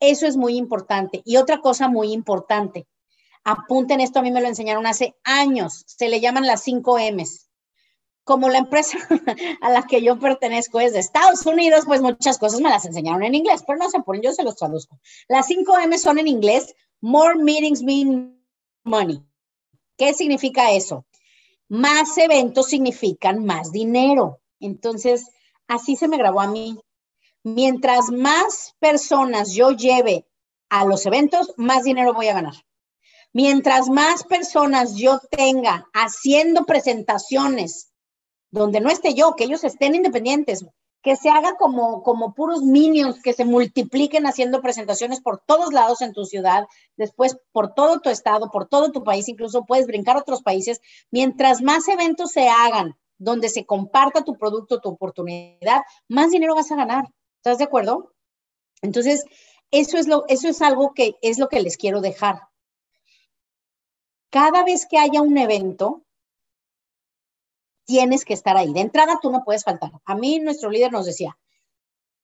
Eso 0.00 0.26
es 0.26 0.36
muy 0.36 0.56
importante. 0.56 1.22
Y 1.24 1.36
otra 1.36 1.60
cosa 1.60 1.88
muy 1.88 2.12
importante, 2.12 2.86
apunten 3.44 4.00
esto, 4.00 4.18
a 4.18 4.22
mí 4.22 4.30
me 4.30 4.40
lo 4.40 4.48
enseñaron 4.48 4.86
hace 4.86 5.14
años, 5.22 5.84
se 5.86 6.08
le 6.08 6.20
llaman 6.20 6.46
las 6.46 6.62
5 6.62 6.98
M's. 7.12 7.48
Como 8.24 8.48
la 8.48 8.58
empresa 8.58 8.98
a 9.60 9.70
la 9.70 9.82
que 9.82 10.02
yo 10.02 10.18
pertenezco 10.18 10.80
es 10.80 10.94
de 10.94 10.98
Estados 10.98 11.44
Unidos, 11.44 11.84
pues 11.86 12.00
muchas 12.00 12.38
cosas 12.38 12.60
me 12.60 12.70
las 12.70 12.86
enseñaron 12.86 13.22
en 13.22 13.34
inglés, 13.34 13.62
pero 13.66 13.78
no 13.78 13.90
se 13.90 14.00
ponen, 14.00 14.22
yo 14.22 14.32
se 14.32 14.42
los 14.42 14.56
traduzco. 14.56 14.98
Las 15.28 15.46
5 15.46 15.78
M 15.80 15.98
son 15.98 16.18
en 16.18 16.28
inglés, 16.28 16.74
more 17.02 17.36
meetings 17.36 17.82
mean 17.82 18.42
money. 18.82 19.22
¿Qué 19.98 20.14
significa 20.14 20.72
eso? 20.72 21.04
Más 21.68 22.16
eventos 22.18 22.66
significan 22.66 23.44
más 23.44 23.72
dinero. 23.72 24.40
Entonces, 24.60 25.26
así 25.66 25.96
se 25.96 26.08
me 26.08 26.18
grabó 26.18 26.40
a 26.40 26.46
mí. 26.46 26.78
Mientras 27.42 28.10
más 28.10 28.74
personas 28.78 29.52
yo 29.52 29.70
lleve 29.70 30.26
a 30.70 30.84
los 30.84 31.06
eventos, 31.06 31.52
más 31.56 31.84
dinero 31.84 32.14
voy 32.14 32.28
a 32.28 32.34
ganar. 32.34 32.54
Mientras 33.32 33.88
más 33.88 34.24
personas 34.24 34.94
yo 34.96 35.20
tenga 35.30 35.88
haciendo 35.92 36.64
presentaciones 36.64 37.92
donde 38.50 38.80
no 38.80 38.90
esté 38.90 39.14
yo, 39.14 39.34
que 39.34 39.44
ellos 39.44 39.64
estén 39.64 39.96
independientes, 39.96 40.64
que 41.04 41.16
se 41.16 41.28
haga 41.28 41.56
como, 41.56 42.02
como 42.02 42.32
puros 42.32 42.62
minions, 42.62 43.20
que 43.22 43.34
se 43.34 43.44
multipliquen 43.44 44.26
haciendo 44.26 44.62
presentaciones 44.62 45.20
por 45.20 45.38
todos 45.38 45.74
lados 45.74 46.00
en 46.00 46.14
tu 46.14 46.24
ciudad, 46.24 46.64
después 46.96 47.36
por 47.52 47.74
todo 47.74 48.00
tu 48.00 48.08
estado, 48.08 48.50
por 48.50 48.68
todo 48.68 48.90
tu 48.90 49.04
país, 49.04 49.28
incluso 49.28 49.66
puedes 49.66 49.86
brincar 49.86 50.16
a 50.16 50.20
otros 50.20 50.42
países. 50.42 50.80
Mientras 51.10 51.60
más 51.60 51.86
eventos 51.88 52.32
se 52.32 52.48
hagan 52.48 52.96
donde 53.18 53.50
se 53.50 53.66
comparta 53.66 54.24
tu 54.24 54.38
producto, 54.38 54.80
tu 54.80 54.88
oportunidad, 54.88 55.82
más 56.08 56.30
dinero 56.30 56.54
vas 56.54 56.72
a 56.72 56.76
ganar. 56.76 57.04
¿Estás 57.36 57.58
de 57.58 57.64
acuerdo? 57.64 58.14
Entonces, 58.80 59.26
eso 59.70 59.98
es, 59.98 60.08
lo, 60.08 60.24
eso 60.28 60.48
es 60.48 60.62
algo 60.62 60.94
que 60.94 61.16
es 61.20 61.38
lo 61.38 61.48
que 61.50 61.60
les 61.60 61.76
quiero 61.76 62.00
dejar. 62.00 62.40
Cada 64.30 64.64
vez 64.64 64.86
que 64.86 64.96
haya 64.96 65.20
un 65.20 65.36
evento, 65.36 66.03
tienes 67.84 68.24
que 68.24 68.34
estar 68.34 68.56
ahí. 68.56 68.72
De 68.72 68.80
entrada, 68.80 69.18
tú 69.20 69.30
no 69.30 69.42
puedes 69.44 69.64
faltar. 69.64 69.92
A 70.04 70.14
mí, 70.14 70.40
nuestro 70.40 70.70
líder 70.70 70.92
nos 70.92 71.06
decía, 71.06 71.36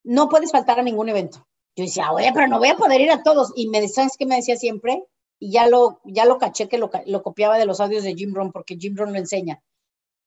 no 0.03 0.29
puedes 0.29 0.51
faltar 0.51 0.79
a 0.79 0.83
ningún 0.83 1.09
evento. 1.09 1.47
Yo 1.77 1.85
decía, 1.85 2.13
oye, 2.13 2.31
pero 2.35 2.49
no 2.49 2.59
voy 2.59 2.69
a 2.69 2.77
poder 2.77 3.01
ir 3.01 3.11
a 3.11 3.23
todos. 3.23 3.53
Y 3.55 3.69
me 3.69 3.87
¿sabes 3.89 4.17
qué 4.17 4.27
me 4.27 4.37
decía 4.37 4.57
siempre? 4.57 5.05
Y 5.39 5.53
ya 5.53 5.67
lo, 5.69 6.01
ya 6.05 6.25
lo 6.25 6.39
caché 6.39 6.69
que 6.69 6.79
lo, 6.79 6.91
lo 7.07 7.23
copiaba 7.23 7.59
de 7.59 7.67
los 7.67 7.81
audios 7.81 8.03
de 8.03 8.15
Jim 8.15 8.35
Rohn, 8.35 8.53
porque 8.53 8.77
Jim 8.77 8.97
Rohn 8.97 9.13
lo 9.13 9.19
enseña. 9.19 9.63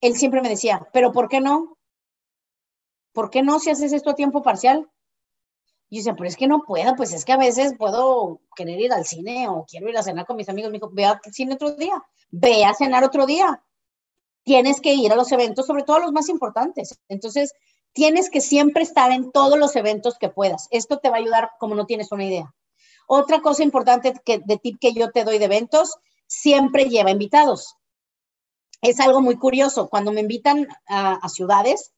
Él 0.00 0.16
siempre 0.16 0.42
me 0.42 0.48
decía, 0.48 0.88
pero 0.92 1.12
¿por 1.12 1.28
qué 1.28 1.40
no? 1.40 1.78
¿Por 3.12 3.30
qué 3.30 3.42
no 3.42 3.60
si 3.60 3.70
haces 3.70 3.92
esto 3.92 4.10
a 4.10 4.14
tiempo 4.14 4.42
parcial? 4.42 4.90
Y 5.88 5.96
yo 5.96 6.00
decía, 6.00 6.14
pero 6.16 6.28
es 6.28 6.36
que 6.36 6.48
no 6.48 6.62
puedo, 6.66 6.96
pues 6.96 7.12
es 7.12 7.24
que 7.24 7.32
a 7.32 7.36
veces 7.36 7.74
puedo 7.78 8.40
querer 8.56 8.80
ir 8.80 8.92
al 8.92 9.04
cine 9.04 9.48
o 9.48 9.64
quiero 9.64 9.88
ir 9.88 9.96
a 9.96 10.02
cenar 10.02 10.26
con 10.26 10.36
mis 10.36 10.48
amigos. 10.48 10.72
Me 10.72 10.78
dijo, 10.78 10.90
ve 10.92 11.04
al 11.04 11.20
cine 11.30 11.54
otro 11.54 11.72
día, 11.72 12.02
ve 12.30 12.64
a 12.64 12.74
cenar 12.74 13.04
otro 13.04 13.26
día 13.26 13.62
tienes 14.44 14.80
que 14.80 14.94
ir 14.94 15.10
a 15.10 15.16
los 15.16 15.32
eventos, 15.32 15.66
sobre 15.66 15.82
todo 15.82 15.98
los 15.98 16.12
más 16.12 16.28
importantes. 16.28 17.00
Entonces, 17.08 17.54
tienes 17.92 18.30
que 18.30 18.40
siempre 18.40 18.82
estar 18.82 19.10
en 19.10 19.32
todos 19.32 19.58
los 19.58 19.74
eventos 19.74 20.18
que 20.18 20.28
puedas. 20.28 20.68
Esto 20.70 20.98
te 20.98 21.08
va 21.08 21.16
a 21.16 21.20
ayudar 21.20 21.50
como 21.58 21.74
no 21.74 21.86
tienes 21.86 22.12
una 22.12 22.24
idea. 22.24 22.54
Otra 23.06 23.40
cosa 23.40 23.62
importante 23.62 24.14
que, 24.24 24.38
de 24.38 24.56
tip 24.58 24.78
que 24.80 24.92
yo 24.92 25.10
te 25.10 25.24
doy 25.24 25.38
de 25.38 25.46
eventos, 25.46 25.96
siempre 26.26 26.84
lleva 26.84 27.10
invitados. 27.10 27.76
Es 28.80 29.00
algo 29.00 29.20
muy 29.20 29.36
curioso. 29.36 29.88
Cuando 29.88 30.12
me 30.12 30.20
invitan 30.20 30.68
a, 30.86 31.14
a 31.14 31.28
ciudades, 31.28 31.92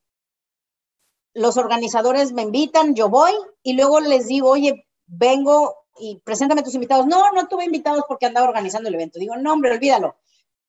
los 1.33 1.57
organizadores 1.57 2.31
me 2.31 2.43
invitan, 2.43 2.95
yo 2.95 3.09
voy 3.09 3.33
y 3.61 3.73
luego 3.73 3.99
les 3.99 4.27
digo, 4.27 4.49
oye, 4.49 4.87
vengo 5.05 5.75
y 5.99 6.21
preséntame 6.23 6.63
tus 6.63 6.75
invitados. 6.75 7.07
No, 7.07 7.31
no 7.31 7.47
tuve 7.47 7.65
invitados 7.65 8.03
porque 8.07 8.25
andaba 8.25 8.47
organizando 8.47 8.87
el 8.87 8.95
evento. 8.95 9.19
Digo, 9.19 9.35
no, 9.35 9.53
hombre, 9.53 9.71
olvídalo 9.71 10.15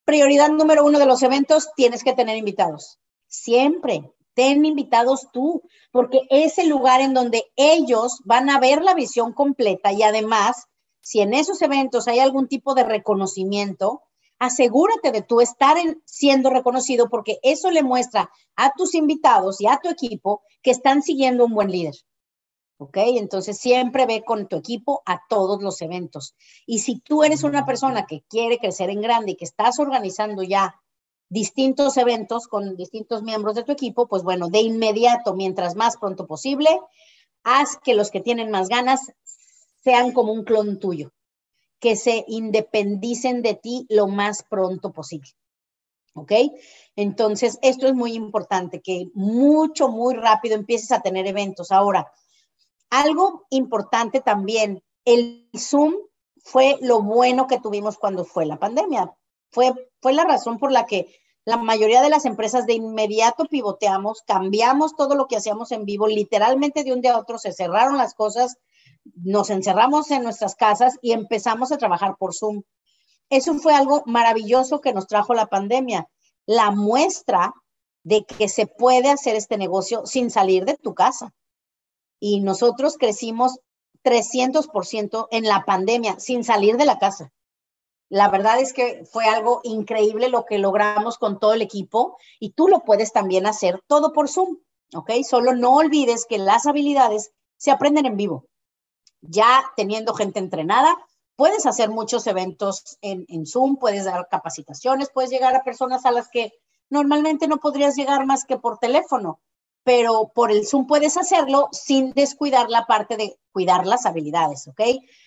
prioridad 0.09 0.49
número 0.49 0.87
uno 0.87 0.99
de 0.99 1.05
los 1.05 1.23
eventos, 1.23 1.69
tienes 1.77 2.03
que 2.03 2.15
tener 2.15 2.39
invitados. 2.39 2.99
Siempre, 3.27 4.11
ten 4.33 4.65
invitados 4.65 5.29
tú, 5.35 5.61
porque 5.93 6.23
es 6.31 6.57
el 6.57 6.71
lugar 6.71 7.03
en 7.03 7.13
donde 7.13 7.45
ellos 7.57 8.23
van 8.25 8.49
a 8.49 8.59
ver 8.59 8.83
la 8.83 8.95
visión 8.95 9.35
completa 9.35 9.93
y 9.93 10.03
además, 10.03 10.65
si 11.03 11.21
en 11.21 11.35
esos 11.35 11.61
eventos 11.61 12.09
hay 12.09 12.21
algún 12.21 12.49
tipo 12.49 12.75
de 12.75 12.85
reconocimiento, 12.85 14.01
asegúrate 14.39 15.13
de 15.13 15.21
tú 15.21 15.43
estar 15.43 15.77
siendo 16.07 16.49
reconocido 16.49 17.11
porque 17.11 17.39
eso 17.43 17.71
le 17.71 17.83
muestra 17.83 18.31
a 18.57 18.73
tus 18.79 18.95
invitados 18.95 19.61
y 19.61 19.67
a 19.67 19.77
tu 19.77 19.91
equipo 19.91 20.41
que 20.63 20.71
están 20.71 21.03
siguiendo 21.03 21.45
un 21.45 21.53
buen 21.53 21.71
líder. 21.71 21.97
¿Ok? 22.79 22.97
Entonces 23.17 23.59
siempre 23.59 24.07
ve 24.07 24.25
con 24.25 24.49
tu 24.49 24.57
equipo 24.57 25.03
a 25.05 25.21
todos 25.29 25.63
los 25.63 25.83
eventos. 25.83 26.35
Y 26.67 26.79
si 26.79 27.01
tú 27.01 27.25
eres 27.25 27.43
una 27.43 27.67
persona 27.67 28.07
que 28.07 28.23
quiere 28.29 28.59
crecer 28.59 28.91
en 28.91 29.03
grande 29.03 29.33
y 29.33 29.37
que 29.37 29.45
estás 29.45 29.79
organizando 29.79 30.43
ya 30.43 30.81
distintos 31.29 31.97
eventos 31.97 32.47
con 32.47 32.77
distintos 32.77 33.23
miembros 33.23 33.55
de 33.55 33.65
tu 33.65 33.73
equipo, 33.73 34.07
pues 34.07 34.23
bueno, 34.23 34.49
de 34.49 34.61
inmediato, 34.61 35.35
mientras 35.35 35.77
más 35.77 35.97
pronto 35.99 36.27
posible, 36.27 36.71
haz 37.43 37.77
que 37.83 37.95
los 37.95 38.11
que 38.11 38.21
tienen 38.21 38.51
más 38.51 38.69
ganas 38.69 39.13
sean 39.83 40.13
como 40.13 40.33
un 40.33 40.45
clon 40.45 40.79
tuyo, 40.79 41.13
que 41.81 41.97
se 41.97 42.25
independicen 42.29 43.43
de 43.43 43.55
ti 43.55 43.87
lo 43.89 44.07
más 44.07 44.45
pronto 44.49 44.93
posible. 44.93 45.31
¿Ok? 46.15 46.33
Entonces, 46.97 47.59
esto 47.63 47.87
es 47.87 47.95
muy 47.95 48.15
importante, 48.15 48.81
que 48.81 49.09
mucho, 49.15 49.89
muy 49.89 50.15
rápido 50.15 50.57
empieces 50.57 50.91
a 50.91 51.01
tener 51.01 51.27
eventos. 51.29 51.71
Ahora, 51.71 52.11
algo 52.91 53.47
importante 53.51 54.21
también, 54.21 54.83
el 55.05 55.49
Zoom 55.57 55.95
fue 56.43 56.77
lo 56.81 57.03
bueno 57.03 57.47
que 57.47 57.61
tuvimos 57.61 57.99
cuando 57.99 58.25
fue 58.25 58.47
la 58.47 58.59
pandemia. 58.59 59.15
Fue, 59.51 59.73
fue 60.01 60.13
la 60.13 60.25
razón 60.25 60.59
por 60.59 60.73
la 60.73 60.87
que 60.87 61.15
la 61.45 61.57
mayoría 61.57 62.03
de 62.03 62.11
las 62.11 62.27
empresas 62.27 62.67
de 62.67 62.75
inmediato 62.75 63.47
pivoteamos, 63.47 64.23
cambiamos 64.27 64.95
todo 64.97 65.15
lo 65.15 65.27
que 65.27 65.37
hacíamos 65.37 65.73
en 65.73 65.87
vivo, 65.87 66.07
literalmente 66.07 66.85
de 66.85 66.93
un 66.93 67.01
día 67.01 67.15
a 67.15 67.19
otro 67.19 67.39
se 67.39 67.53
cerraron 67.53 67.97
las 67.97 68.15
cosas, 68.15 68.59
nos 69.15 69.49
encerramos 69.49 70.11
en 70.11 70.25
nuestras 70.25 70.55
casas 70.55 70.99
y 71.01 71.13
empezamos 71.13 71.73
a 71.73 71.79
trabajar 71.79 72.17
por 72.19 72.35
Zoom. 72.35 72.63
Eso 73.31 73.55
fue 73.55 73.75
algo 73.75 74.03
maravilloso 74.05 74.81
que 74.81 74.93
nos 74.93 75.07
trajo 75.07 75.33
la 75.33 75.47
pandemia, 75.47 76.09
la 76.45 76.71
muestra 76.71 77.55
de 78.03 78.25
que 78.25 78.49
se 78.49 78.67
puede 78.67 79.11
hacer 79.11 79.35
este 79.35 79.57
negocio 79.57 80.05
sin 80.05 80.31
salir 80.31 80.65
de 80.65 80.77
tu 80.77 80.95
casa 80.95 81.35
y 82.21 82.41
nosotros 82.41 82.97
crecimos 82.99 83.61
300% 84.05 85.29
en 85.31 85.45
la 85.45 85.65
pandemia 85.65 86.19
sin 86.19 86.45
salir 86.45 86.77
de 86.77 86.87
la 86.87 86.99
casa. 86.99 87.33
La 88.09 88.29
verdad 88.29 88.59
es 88.59 88.73
que 88.73 89.05
fue 89.05 89.27
algo 89.27 89.61
increíble 89.65 90.29
lo 90.29 90.47
que 90.47 90.59
logramos 90.59 91.19
con 91.19 91.39
todo 91.39 91.53
el 91.53 91.63
equipo 91.63 92.17
y 92.41 92.51
tú 92.51 92.69
lo 92.69 92.81
puedes 92.85 93.13
también 93.13 93.47
hacer 93.47 93.83
todo 93.87 94.13
por 94.13 94.29
Zoom, 94.29 94.59
¿ok? 94.95 95.11
Solo 95.29 95.55
no 95.55 95.77
olvides 95.77 96.25
que 96.27 96.39
las 96.39 96.67
habilidades 96.67 97.33
se 97.59 97.71
aprenden 97.71 98.07
en 98.07 98.17
vivo. 98.17 98.47
Ya 99.21 99.63
teniendo 99.77 100.15
gente 100.15 100.39
entrenada, 100.39 100.97
puedes 101.37 101.67
hacer 101.67 101.91
muchos 101.91 102.27
eventos 102.27 102.99
en, 103.03 103.27
en 103.29 103.47
Zoom, 103.47 103.77
puedes 103.77 104.07
dar 104.07 104.27
capacitaciones, 104.31 105.11
puedes 105.11 105.31
llegar 105.31 105.55
a 105.55 105.65
personas 105.65 106.07
a 106.07 106.11
las 106.11 106.29
que 106.29 106.53
normalmente 106.89 107.47
no 107.47 107.59
podrías 107.59 107.95
llegar 107.95 108.25
más 108.25 108.45
que 108.47 108.57
por 108.57 108.79
teléfono 108.79 109.41
pero 109.89 110.31
por 110.35 110.53
el 110.53 110.67
Zoom 110.67 110.87
puedes 110.87 111.17
hacerlo 111.17 111.71
sin 111.73 112.13
descuidar 112.13 112.69
la 112.69 112.85
parte 112.85 113.17
de 113.17 113.39
cuidar 113.53 113.87
las 113.87 114.05
habilidades, 114.05 114.69
¿ok? 114.69 114.83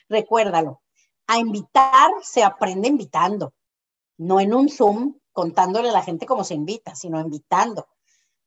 Recuérdalo. 0.08 0.84
A 1.26 1.40
invitar 1.40 2.12
se 2.22 2.44
aprende 2.44 2.88
invitando, 2.88 3.56
no 4.20 4.40
en 4.40 4.54
un 4.54 4.70
Zoom 4.70 5.16
contándole 5.32 5.90
a 5.90 5.94
la 5.94 6.04
gente 6.04 6.28
cómo 6.28 6.44
se 6.44 6.54
invita, 6.54 6.94
sino 6.94 7.20
invitando. 7.20 7.88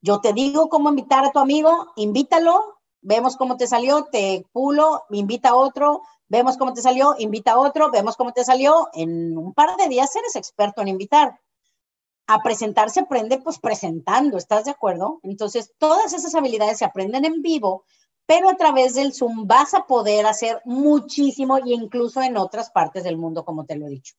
Yo 0.00 0.20
te 0.20 0.32
digo 0.32 0.68
cómo 0.68 0.88
invitar 0.88 1.24
a 1.24 1.32
tu 1.32 1.40
amigo, 1.40 1.92
invítalo, 1.96 2.78
vemos 3.00 3.36
cómo 3.36 3.56
te 3.56 3.66
salió, 3.66 4.04
te 4.04 4.46
pulo, 4.52 5.06
invita 5.10 5.48
a 5.48 5.56
otro, 5.56 6.02
vemos 6.28 6.56
cómo 6.56 6.74
te 6.74 6.80
salió, 6.80 7.16
invita 7.18 7.54
a 7.54 7.58
otro, 7.58 7.90
vemos 7.90 8.16
cómo 8.16 8.32
te 8.32 8.44
salió. 8.44 8.88
En 8.92 9.36
un 9.36 9.52
par 9.52 9.76
de 9.76 9.88
días 9.88 10.14
eres 10.14 10.36
experto 10.36 10.80
en 10.80 10.86
invitar 10.86 11.40
a 12.26 12.42
presentar 12.42 12.90
se 12.90 13.00
aprende 13.00 13.38
pues 13.38 13.58
presentando, 13.58 14.38
¿estás 14.38 14.64
de 14.64 14.70
acuerdo? 14.70 15.20
Entonces, 15.22 15.72
todas 15.78 16.12
esas 16.12 16.34
habilidades 16.34 16.78
se 16.78 16.84
aprenden 16.84 17.24
en 17.24 17.42
vivo, 17.42 17.84
pero 18.26 18.48
a 18.48 18.56
través 18.56 18.94
del 18.94 19.12
Zoom 19.12 19.46
vas 19.46 19.74
a 19.74 19.86
poder 19.86 20.26
hacer 20.26 20.62
muchísimo 20.64 21.58
y 21.58 21.74
incluso 21.74 22.22
en 22.22 22.36
otras 22.36 22.70
partes 22.70 23.04
del 23.04 23.18
mundo, 23.18 23.44
como 23.44 23.66
te 23.66 23.76
lo 23.76 23.86
he 23.86 23.90
dicho. 23.90 24.14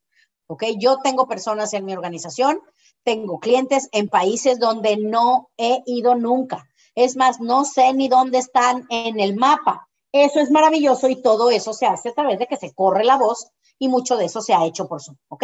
¿Ok? 0.48 0.64
Yo 0.78 1.00
tengo 1.00 1.28
personas 1.28 1.74
en 1.74 1.86
mi 1.86 1.94
organización, 1.94 2.62
tengo 3.04 3.40
clientes 3.40 3.90
en 3.92 4.08
países 4.08 4.60
donde 4.60 4.98
no 4.98 5.50
he 5.58 5.82
ido 5.88 6.16
nunca. 6.16 6.68
Es 6.94 7.16
más, 7.16 7.40
no 7.40 7.66
sé 7.66 7.94
ni 7.94 8.08
dónde 8.08 8.38
están 8.38 8.86
en 8.90 9.20
el 9.20 9.36
mapa. 9.36 9.88
Eso 10.12 10.40
es 10.40 10.52
maravilloso 10.52 11.10
y 11.10 11.22
todo 11.22 11.50
eso 11.50 11.74
se 11.74 11.88
hace 11.88 12.10
a 12.10 12.14
través 12.14 12.40
de 12.40 12.48
que 12.48 12.58
se 12.58 12.74
corre 12.74 13.04
la 13.04 13.18
voz 13.18 13.50
y 13.80 13.90
mucho 13.90 14.16
de 14.16 14.26
eso 14.26 14.42
se 14.42 14.54
ha 14.54 14.66
hecho 14.66 14.88
por 14.88 15.02
Zoom, 15.02 15.18
¿ok? 15.28 15.44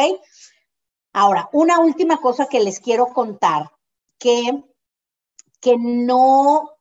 Ahora, 1.14 1.50
una 1.52 1.80
última 1.80 2.18
cosa 2.18 2.48
que 2.48 2.62
les 2.62 2.80
quiero 2.80 3.08
contar 3.08 3.72
que, 4.18 4.64
que 5.60 5.78
no, 5.78 6.72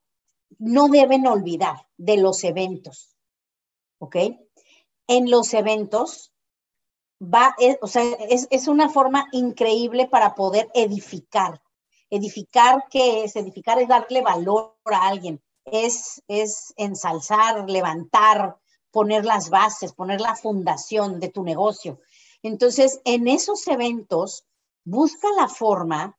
no 0.58 0.88
deben 0.88 1.26
olvidar 1.26 1.86
de 1.96 2.16
los 2.16 2.44
eventos, 2.44 3.16
¿ok? 3.98 4.16
En 5.08 5.30
los 5.30 5.52
eventos 5.54 6.32
va, 7.20 7.54
es, 7.58 7.78
o 7.82 7.86
sea, 7.86 8.04
es, 8.28 8.46
es 8.50 8.68
una 8.68 8.88
forma 8.88 9.28
increíble 9.32 10.06
para 10.06 10.34
poder 10.34 10.70
edificar. 10.74 11.60
Edificar, 12.08 12.84
¿qué 12.90 13.24
es? 13.24 13.36
Edificar 13.36 13.80
es 13.80 13.88
darle 13.88 14.20
valor 14.20 14.76
a 14.84 15.08
alguien, 15.08 15.40
es, 15.64 16.22
es 16.26 16.72
ensalzar, 16.76 17.68
levantar, 17.68 18.56
poner 18.90 19.24
las 19.24 19.50
bases, 19.50 19.92
poner 19.92 20.20
la 20.20 20.34
fundación 20.34 21.20
de 21.20 21.28
tu 21.28 21.44
negocio. 21.44 22.00
Entonces, 22.42 23.00
en 23.04 23.28
esos 23.28 23.66
eventos, 23.68 24.44
busca 24.84 25.28
la 25.36 25.48
forma 25.48 26.16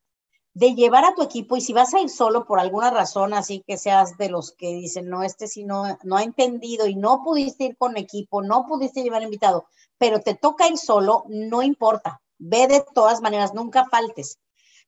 de 0.54 0.76
llevar 0.76 1.06
a 1.06 1.16
tu 1.16 1.24
equipo 1.24 1.56
y 1.56 1.62
si 1.62 1.72
vas 1.72 1.94
a 1.94 2.02
ir 2.02 2.10
solo 2.10 2.46
por 2.46 2.60
alguna 2.60 2.92
razón, 2.92 3.34
así 3.34 3.64
que 3.66 3.78
seas 3.78 4.18
de 4.18 4.30
los 4.30 4.52
que 4.52 4.74
dicen, 4.74 5.08
no, 5.08 5.24
este 5.24 5.48
sí 5.48 5.64
no, 5.64 5.98
no 6.04 6.18
ha 6.18 6.24
entendido 6.24 6.88
y 6.88 6.96
no 6.96 7.24
pudiste 7.24 7.66
ir 7.66 7.78
con 7.78 7.96
equipo, 7.96 8.42
no 8.42 8.66
pudiste 8.68 9.02
llevar 9.02 9.24
invitado, 9.24 9.66
pero 9.98 10.20
te 10.20 10.36
toca 10.36 10.68
ir 10.68 10.78
solo, 10.78 11.24
no 11.30 11.64
importa, 11.64 12.22
ve 12.38 12.68
de 12.68 12.84
todas 12.94 13.22
maneras, 13.22 13.54
nunca 13.54 13.86
faltes. 13.86 14.40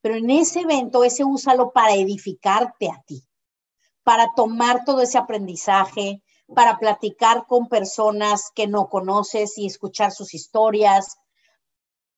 Pero 0.01 0.15
en 0.15 0.29
ese 0.29 0.61
evento, 0.61 1.05
ese 1.05 1.23
úsalo 1.23 1.71
para 1.71 1.93
edificarte 1.93 2.89
a 2.89 3.01
ti, 3.07 3.23
para 4.03 4.33
tomar 4.35 4.83
todo 4.83 5.01
ese 5.01 5.17
aprendizaje, 5.17 6.21
para 6.53 6.77
platicar 6.77 7.45
con 7.47 7.69
personas 7.69 8.51
que 8.53 8.67
no 8.67 8.89
conoces 8.89 9.57
y 9.57 9.65
escuchar 9.65 10.11
sus 10.11 10.33
historias, 10.33 11.17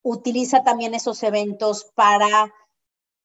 utiliza 0.06 0.64
también 0.64 0.94
esos 0.94 1.24
eventos 1.24 1.92
para 1.96 2.54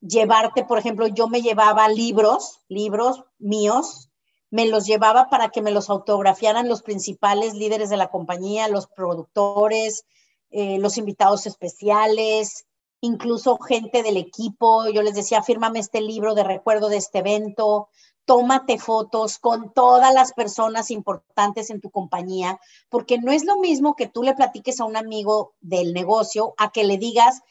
llevarte, 0.00 0.64
por 0.64 0.78
ejemplo, 0.78 1.06
yo 1.06 1.28
me 1.28 1.42
llevaba 1.42 1.86
libros, 1.90 2.60
libros 2.68 3.22
míos, 3.38 4.08
me 4.48 4.66
los 4.66 4.86
llevaba 4.86 5.28
para 5.28 5.50
que 5.50 5.60
me 5.60 5.72
los 5.72 5.90
autografiaran 5.90 6.68
los 6.68 6.80
principales 6.80 7.52
líderes 7.52 7.90
de 7.90 7.98
la 7.98 8.10
compañía, 8.10 8.66
los 8.68 8.86
productores, 8.86 10.06
eh, 10.50 10.78
los 10.78 10.96
invitados 10.96 11.46
especiales, 11.46 12.66
incluso 13.02 13.58
gente 13.58 14.02
del 14.02 14.16
equipo. 14.16 14.88
Yo 14.88 15.02
les 15.02 15.14
decía, 15.14 15.42
fírmame 15.42 15.80
este 15.80 16.00
libro 16.00 16.34
de 16.34 16.44
recuerdo 16.44 16.88
de 16.88 16.96
este 16.96 17.18
evento 17.18 17.90
tómate 18.24 18.78
fotos 18.78 19.38
con 19.38 19.72
todas 19.72 20.14
las 20.14 20.32
personas 20.32 20.90
importantes 20.90 21.70
en 21.70 21.80
tu 21.80 21.90
compañía, 21.90 22.60
porque 22.88 23.18
no 23.18 23.32
es 23.32 23.44
lo 23.44 23.58
mismo 23.58 23.96
que 23.96 24.06
tú 24.06 24.22
le 24.22 24.34
platiques 24.34 24.80
a 24.80 24.84
un 24.84 24.96
amigo 24.96 25.54
del 25.60 25.92
negocio 25.92 26.54
a 26.56 26.70
que 26.70 26.84
le 26.84 26.98
digas, 26.98 27.42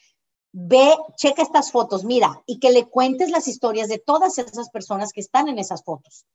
ve, 0.52 0.96
checa 1.16 1.42
estas 1.42 1.72
fotos, 1.72 2.04
mira, 2.04 2.42
y 2.46 2.60
que 2.60 2.72
le 2.72 2.88
cuentes 2.88 3.30
las 3.30 3.48
historias 3.48 3.88
de 3.88 4.00
todas 4.00 4.38
esas 4.38 4.70
personas 4.70 5.12
que 5.12 5.22
están 5.22 5.48
en 5.48 5.60
esas 5.60 5.84
fotos. 5.84 6.26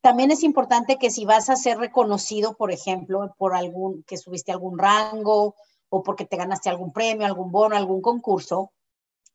También 0.00 0.30
es 0.30 0.42
importante 0.42 0.98
que 0.98 1.10
si 1.10 1.24
vas 1.24 1.48
a 1.50 1.56
ser 1.56 1.78
reconocido, 1.78 2.56
por 2.56 2.70
ejemplo, 2.70 3.34
por 3.38 3.54
algún, 3.54 4.02
que 4.04 4.16
subiste 4.16 4.52
algún 4.52 4.78
rango 4.78 5.54
o 5.88 6.02
porque 6.02 6.26
te 6.26 6.36
ganaste 6.36 6.68
algún 6.68 6.92
premio, 6.92 7.26
algún 7.26 7.50
bono, 7.50 7.76
algún 7.76 8.02
concurso, 8.02 8.72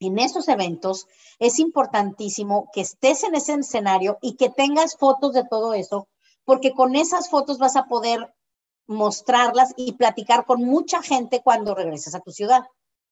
en 0.02 0.20
esos 0.20 0.48
eventos 0.48 1.08
es 1.40 1.60
importantísimo 1.60 2.70
que 2.74 2.82
estés 2.82 3.24
en 3.24 3.36
ese 3.36 3.54
escenario 3.54 4.18
y 4.22 4.36
que 4.36 4.50
tengas 4.50 4.98
fotos 4.98 5.34
de 5.34 5.46
todo 5.48 5.74
eso, 5.74 6.08
porque 6.44 6.74
con 6.74 6.96
esas 6.96 7.30
fotos 7.30 7.60
vas 7.60 7.76
a 7.76 7.86
poder 7.86 8.34
mostrarlas 8.88 9.74
y 9.78 9.94
platicar 9.94 10.46
con 10.46 10.64
mucha 10.64 11.02
gente 11.02 11.42
cuando 11.44 11.76
regreses 11.76 12.16
a 12.16 12.20
tu 12.20 12.32
ciudad, 12.32 12.64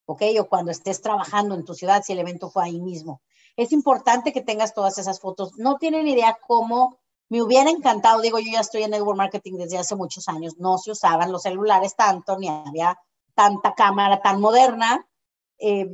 ¿ok? 0.06 0.23
O 0.39 0.45
cuando 0.45 0.71
estés 0.71 1.02
trabajando 1.02 1.56
en 1.56 1.63
tu 1.63 1.75
ciudad, 1.75 2.02
si 2.04 2.13
el 2.13 2.19
evento 2.19 2.49
fue 2.49 2.63
ahí 2.65 2.82
mismo. 2.82 3.21
Es 3.56 3.71
importante 3.71 4.34
que 4.34 4.41
tengas 4.41 4.73
todas 4.73 4.97
esas 4.97 5.19
fotos. 5.19 5.54
No 5.58 5.78
tienen 5.78 6.08
idea 6.08 6.38
cómo 6.47 6.97
me 7.30 7.43
hubiera 7.43 7.69
encantado, 7.69 8.21
digo, 8.21 8.39
yo 8.39 8.52
ya 8.52 8.62
estoy 8.62 8.84
en 8.84 8.91
network 8.91 9.17
marketing 9.17 9.58
desde 9.58 9.78
hace 9.78 9.95
muchos 9.95 10.28
años, 10.28 10.58
no 10.58 10.80
se 10.80 10.91
usaban 10.91 11.32
los 11.32 11.43
celulares 11.43 11.95
tanto, 11.95 12.38
ni 12.39 12.49
había 12.49 12.97
tanta 13.36 13.75
cámara 13.75 14.19
tan 14.21 14.41
moderna. 14.41 15.08
Eh, 15.60 15.88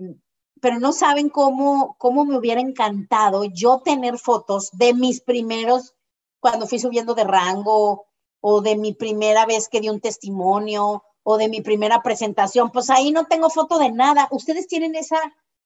pero 0.62 0.80
no 0.80 0.94
saben 0.94 1.30
cómo, 1.30 1.96
cómo 1.98 2.26
me 2.26 2.38
hubiera 2.38 2.62
encantado 2.62 3.44
yo 3.46 3.82
tener 3.84 4.18
fotos 4.18 4.70
de 4.74 4.94
mis 4.94 5.22
primeros, 5.22 5.94
cuando 6.39 6.68
fui 6.68 6.80
subiendo 6.80 7.13
de 7.13 7.24
rango, 7.24 8.06
o 8.39 8.62
de 8.62 8.76
mi 8.76 8.94
primera 8.94 9.46
vez 9.46 9.68
que 9.68 9.82
di 9.82 9.89
un 9.89 10.00
testimonio, 10.00 11.04
o 11.24 11.38
de 11.38 11.50
mi 11.50 11.62
primera 11.62 12.04
presentación. 12.04 12.72
Pues 12.72 12.89
ahí 12.89 13.12
no 13.12 13.26
tengo 13.26 13.50
foto 13.50 13.80
de 13.80 13.91
nada. 13.91 14.28
Ustedes 14.32 14.68
tienen 14.68 14.96
esa 14.96 15.20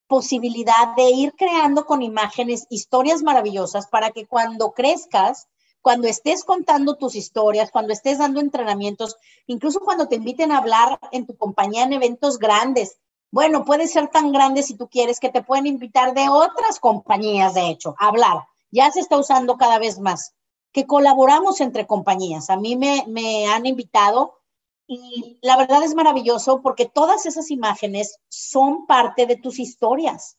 posibilidad 0.07 0.95
de 0.95 1.11
ir 1.11 1.33
creando 1.37 1.85
con 1.85 2.01
imágenes 2.01 2.65
historias 2.69 3.21
maravillosas 3.21 3.87
para 3.87 4.11
que 4.11 4.25
cuando 4.25 4.71
crezcas, 4.71 5.47
cuando 5.81 6.07
estés 6.07 6.43
contando 6.43 6.95
tus 6.95 7.15
historias, 7.15 7.71
cuando 7.71 7.93
estés 7.93 8.17
dando 8.17 8.39
entrenamientos, 8.39 9.17
incluso 9.45 9.81
cuando 9.81 10.07
te 10.07 10.15
inviten 10.15 10.51
a 10.51 10.57
hablar 10.57 10.99
en 11.11 11.27
tu 11.27 11.37
compañía 11.37 11.83
en 11.83 11.93
eventos 11.93 12.39
grandes, 12.39 12.97
bueno, 13.31 13.63
puede 13.63 13.87
ser 13.87 14.07
tan 14.07 14.31
grande 14.31 14.63
si 14.63 14.75
tú 14.75 14.89
quieres 14.89 15.19
que 15.19 15.29
te 15.29 15.43
pueden 15.43 15.67
invitar 15.67 16.13
de 16.13 16.29
otras 16.29 16.79
compañías, 16.79 17.53
de 17.53 17.69
hecho, 17.69 17.95
a 17.99 18.07
hablar. 18.07 18.47
Ya 18.71 18.91
se 18.91 18.99
está 18.99 19.17
usando 19.17 19.57
cada 19.57 19.79
vez 19.79 19.99
más, 19.99 20.35
que 20.71 20.87
colaboramos 20.87 21.61
entre 21.61 21.85
compañías. 21.85 22.49
A 22.49 22.57
mí 22.57 22.75
me, 22.75 23.05
me 23.07 23.47
han 23.47 23.65
invitado 23.65 24.39
y 24.87 25.37
la 25.43 25.55
verdad 25.57 25.83
es 25.83 25.93
maravilloso 25.93 26.61
porque 26.61 26.87
todas 26.87 27.27
esas 27.27 27.51
imágenes 27.51 28.19
son 28.27 28.87
parte 28.87 29.27
de 29.27 29.35
tus 29.35 29.59
historias. 29.59 30.37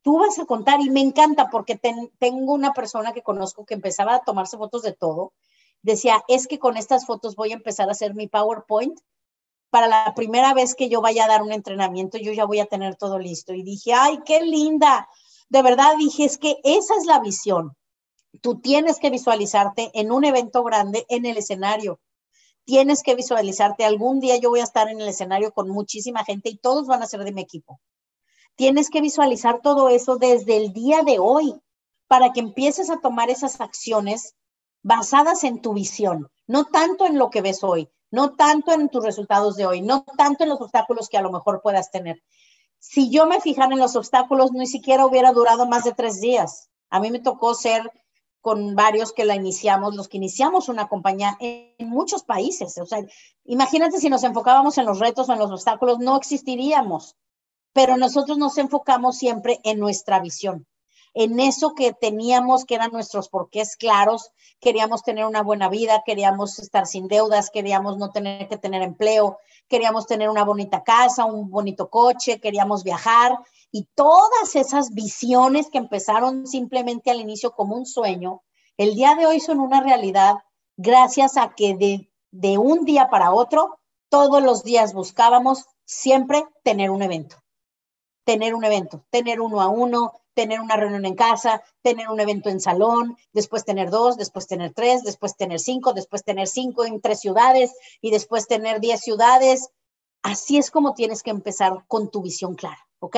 Tú 0.00 0.18
vas 0.18 0.38
a 0.38 0.46
contar 0.46 0.80
y 0.80 0.88
me 0.88 1.00
encanta 1.00 1.50
porque 1.50 1.78
tengo 2.18 2.54
una 2.54 2.72
persona 2.72 3.12
que 3.12 3.22
conozco 3.22 3.66
que 3.66 3.74
empezaba 3.74 4.14
a 4.14 4.24
tomarse 4.24 4.56
fotos 4.56 4.82
de 4.82 4.92
todo. 4.92 5.34
Decía, 5.82 6.24
es 6.28 6.46
que 6.46 6.58
con 6.58 6.78
estas 6.78 7.04
fotos 7.04 7.36
voy 7.36 7.52
a 7.52 7.56
empezar 7.56 7.88
a 7.88 7.92
hacer 7.92 8.14
mi 8.14 8.28
PowerPoint 8.28 8.98
para 9.72 9.88
la 9.88 10.12
primera 10.14 10.52
vez 10.52 10.74
que 10.74 10.90
yo 10.90 11.00
vaya 11.00 11.24
a 11.24 11.28
dar 11.28 11.42
un 11.42 11.50
entrenamiento, 11.50 12.18
yo 12.18 12.30
ya 12.34 12.44
voy 12.44 12.60
a 12.60 12.66
tener 12.66 12.94
todo 12.96 13.18
listo. 13.18 13.54
Y 13.54 13.62
dije, 13.62 13.94
ay, 13.94 14.18
qué 14.26 14.42
linda. 14.42 15.08
De 15.48 15.62
verdad 15.62 15.94
dije, 15.96 16.26
es 16.26 16.36
que 16.36 16.58
esa 16.62 16.94
es 16.94 17.06
la 17.06 17.20
visión. 17.20 17.74
Tú 18.42 18.60
tienes 18.60 18.98
que 18.98 19.08
visualizarte 19.08 19.90
en 19.94 20.12
un 20.12 20.26
evento 20.26 20.62
grande 20.62 21.06
en 21.08 21.24
el 21.24 21.38
escenario. 21.38 22.00
Tienes 22.66 23.02
que 23.02 23.14
visualizarte. 23.14 23.86
Algún 23.86 24.20
día 24.20 24.36
yo 24.36 24.50
voy 24.50 24.60
a 24.60 24.64
estar 24.64 24.90
en 24.90 25.00
el 25.00 25.08
escenario 25.08 25.52
con 25.52 25.70
muchísima 25.70 26.22
gente 26.22 26.50
y 26.50 26.58
todos 26.58 26.86
van 26.86 27.02
a 27.02 27.06
ser 27.06 27.24
de 27.24 27.32
mi 27.32 27.40
equipo. 27.40 27.80
Tienes 28.56 28.90
que 28.90 29.00
visualizar 29.00 29.62
todo 29.62 29.88
eso 29.88 30.16
desde 30.16 30.58
el 30.58 30.74
día 30.74 31.00
de 31.00 31.18
hoy 31.18 31.58
para 32.08 32.34
que 32.34 32.40
empieces 32.40 32.90
a 32.90 33.00
tomar 33.00 33.30
esas 33.30 33.58
acciones 33.62 34.34
basadas 34.82 35.44
en 35.44 35.62
tu 35.62 35.72
visión, 35.72 36.28
no 36.46 36.66
tanto 36.66 37.06
en 37.06 37.16
lo 37.16 37.30
que 37.30 37.40
ves 37.40 37.64
hoy, 37.64 37.88
no 38.12 38.34
tanto 38.34 38.72
en 38.72 38.88
tus 38.88 39.02
resultados 39.02 39.56
de 39.56 39.66
hoy, 39.66 39.80
no 39.80 40.04
tanto 40.16 40.44
en 40.44 40.50
los 40.50 40.60
obstáculos 40.60 41.08
que 41.08 41.16
a 41.16 41.22
lo 41.22 41.32
mejor 41.32 41.60
puedas 41.62 41.90
tener. 41.90 42.22
Si 42.78 43.10
yo 43.10 43.26
me 43.26 43.40
fijara 43.40 43.72
en 43.72 43.80
los 43.80 43.96
obstáculos, 43.96 44.52
ni 44.52 44.66
siquiera 44.66 45.06
hubiera 45.06 45.32
durado 45.32 45.66
más 45.66 45.82
de 45.84 45.94
tres 45.94 46.20
días. 46.20 46.70
A 46.90 47.00
mí 47.00 47.10
me 47.10 47.20
tocó 47.20 47.54
ser 47.54 47.90
con 48.42 48.74
varios 48.74 49.12
que 49.12 49.24
la 49.24 49.34
iniciamos, 49.34 49.94
los 49.94 50.08
que 50.08 50.18
iniciamos 50.18 50.68
una 50.68 50.88
compañía 50.88 51.36
en 51.40 51.88
muchos 51.88 52.22
países. 52.24 52.76
O 52.78 52.86
sea, 52.86 52.98
imagínate 53.44 53.98
si 53.98 54.10
nos 54.10 54.24
enfocábamos 54.24 54.76
en 54.78 54.84
los 54.84 54.98
retos 54.98 55.28
o 55.28 55.32
en 55.32 55.38
los 55.38 55.50
obstáculos, 55.50 55.98
no 56.00 56.16
existiríamos. 56.16 57.16
Pero 57.72 57.96
nosotros 57.96 58.36
nos 58.36 58.58
enfocamos 58.58 59.16
siempre 59.16 59.60
en 59.62 59.78
nuestra 59.78 60.20
visión. 60.20 60.66
En 61.14 61.40
eso 61.40 61.74
que 61.74 61.92
teníamos, 61.92 62.64
que 62.64 62.74
eran 62.74 62.92
nuestros 62.92 63.28
porqués 63.28 63.76
claros. 63.76 64.30
Queríamos 64.60 65.02
tener 65.02 65.26
una 65.26 65.42
buena 65.42 65.68
vida, 65.68 66.02
queríamos 66.04 66.58
estar 66.58 66.86
sin 66.86 67.08
deudas, 67.08 67.50
queríamos 67.50 67.98
no 67.98 68.10
tener 68.10 68.48
que 68.48 68.56
tener 68.56 68.82
empleo, 68.82 69.38
queríamos 69.68 70.06
tener 70.06 70.30
una 70.30 70.44
bonita 70.44 70.82
casa, 70.82 71.24
un 71.24 71.50
bonito 71.50 71.90
coche, 71.90 72.40
queríamos 72.40 72.84
viajar. 72.84 73.38
Y 73.70 73.88
todas 73.94 74.54
esas 74.54 74.90
visiones 74.90 75.68
que 75.70 75.78
empezaron 75.78 76.46
simplemente 76.46 77.10
al 77.10 77.20
inicio 77.20 77.52
como 77.52 77.76
un 77.76 77.86
sueño, 77.86 78.42
el 78.76 78.94
día 78.94 79.14
de 79.14 79.26
hoy 79.26 79.40
son 79.40 79.60
una 79.60 79.80
realidad 79.82 80.36
gracias 80.76 81.36
a 81.36 81.54
que 81.54 81.74
de, 81.74 82.10
de 82.30 82.58
un 82.58 82.84
día 82.84 83.08
para 83.10 83.32
otro, 83.32 83.78
todos 84.08 84.42
los 84.42 84.62
días 84.62 84.94
buscábamos 84.94 85.66
siempre 85.84 86.44
tener 86.62 86.90
un 86.90 87.02
evento 87.02 87.42
tener 88.24 88.54
un 88.54 88.64
evento, 88.64 89.04
tener 89.10 89.40
uno 89.40 89.60
a 89.60 89.68
uno, 89.68 90.21
tener 90.34 90.60
una 90.60 90.76
reunión 90.76 91.04
en 91.04 91.14
casa, 91.14 91.62
tener 91.82 92.08
un 92.08 92.20
evento 92.20 92.48
en 92.48 92.60
salón, 92.60 93.16
después 93.32 93.64
tener 93.64 93.90
dos, 93.90 94.16
después 94.16 94.46
tener 94.46 94.72
tres, 94.72 95.02
después 95.02 95.36
tener 95.36 95.60
cinco, 95.60 95.92
después 95.92 96.24
tener 96.24 96.48
cinco 96.48 96.84
en 96.84 97.00
tres 97.00 97.20
ciudades 97.20 97.72
y 98.00 98.10
después 98.10 98.46
tener 98.46 98.80
diez 98.80 99.00
ciudades. 99.00 99.68
Así 100.22 100.58
es 100.58 100.70
como 100.70 100.94
tienes 100.94 101.22
que 101.22 101.30
empezar 101.30 101.84
con 101.88 102.10
tu 102.10 102.22
visión 102.22 102.54
clara, 102.54 102.86
¿ok? 103.00 103.16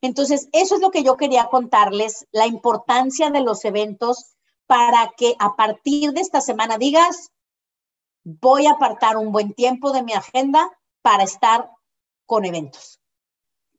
Entonces, 0.00 0.48
eso 0.52 0.76
es 0.76 0.80
lo 0.80 0.90
que 0.90 1.02
yo 1.02 1.16
quería 1.16 1.46
contarles, 1.46 2.26
la 2.32 2.46
importancia 2.46 3.30
de 3.30 3.40
los 3.40 3.64
eventos 3.64 4.36
para 4.66 5.12
que 5.16 5.34
a 5.38 5.56
partir 5.56 6.12
de 6.12 6.20
esta 6.20 6.40
semana 6.40 6.78
digas, 6.78 7.30
voy 8.22 8.66
a 8.66 8.72
apartar 8.72 9.16
un 9.16 9.32
buen 9.32 9.52
tiempo 9.52 9.92
de 9.92 10.02
mi 10.02 10.12
agenda 10.12 10.70
para 11.02 11.24
estar 11.24 11.70
con 12.26 12.44
eventos. 12.44 13.00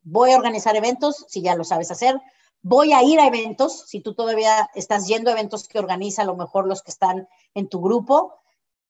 Voy 0.03 0.31
a 0.31 0.37
organizar 0.37 0.75
eventos, 0.75 1.25
si 1.27 1.41
ya 1.41 1.55
lo 1.55 1.63
sabes 1.63 1.89
hacer, 1.89 2.21
voy 2.67 2.93
a 2.93 3.03
ir 3.03 3.19
a 3.19 3.27
eventos, 3.27 3.83
si 3.85 4.01
tú 4.01 4.15
todavía 4.15 4.71
estás 4.73 5.05
yendo 5.05 5.29
a 5.29 5.33
eventos 5.33 5.67
que 5.67 5.77
organiza, 5.77 6.23
a 6.23 6.25
lo 6.25 6.35
mejor 6.35 6.65
los 6.65 6.81
que 6.81 6.89
están 6.89 7.29
en 7.53 7.69
tu 7.69 7.79
grupo, 7.79 8.33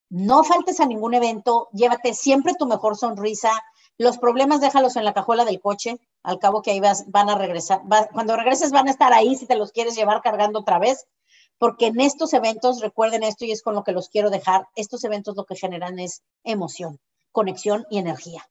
no 0.09 0.45
faltes 0.45 0.79
a 0.79 0.85
ningún 0.85 1.13
evento, 1.13 1.67
llévate 1.73 2.13
siempre 2.13 2.53
tu 2.57 2.67
mejor 2.67 2.95
sonrisa, 2.95 3.51
los 3.97 4.17
problemas 4.17 4.61
déjalos 4.61 4.95
en 4.95 5.03
la 5.03 5.13
cajuela 5.13 5.43
del 5.43 5.59
coche, 5.59 5.99
al 6.23 6.39
cabo 6.39 6.61
que 6.61 6.71
ahí 6.71 6.79
vas, 6.79 7.11
van 7.11 7.29
a 7.29 7.37
regresar, 7.37 7.81
cuando 8.13 8.37
regreses 8.37 8.71
van 8.71 8.87
a 8.87 8.91
estar 8.91 9.11
ahí 9.11 9.35
si 9.35 9.45
te 9.45 9.57
los 9.57 9.73
quieres 9.73 9.97
llevar 9.97 10.21
cargando 10.21 10.59
otra 10.59 10.79
vez, 10.79 11.05
porque 11.57 11.87
en 11.87 11.99
estos 11.99 12.33
eventos, 12.33 12.79
recuerden 12.79 13.23
esto 13.23 13.43
y 13.43 13.51
es 13.51 13.61
con 13.61 13.75
lo 13.75 13.83
que 13.83 13.91
los 13.91 14.07
quiero 14.07 14.29
dejar, 14.29 14.69
estos 14.77 15.03
eventos 15.03 15.35
lo 15.35 15.43
que 15.43 15.57
generan 15.57 15.99
es 15.99 16.23
emoción, 16.45 17.01
conexión 17.33 17.85
y 17.89 17.97
energía. 17.97 18.47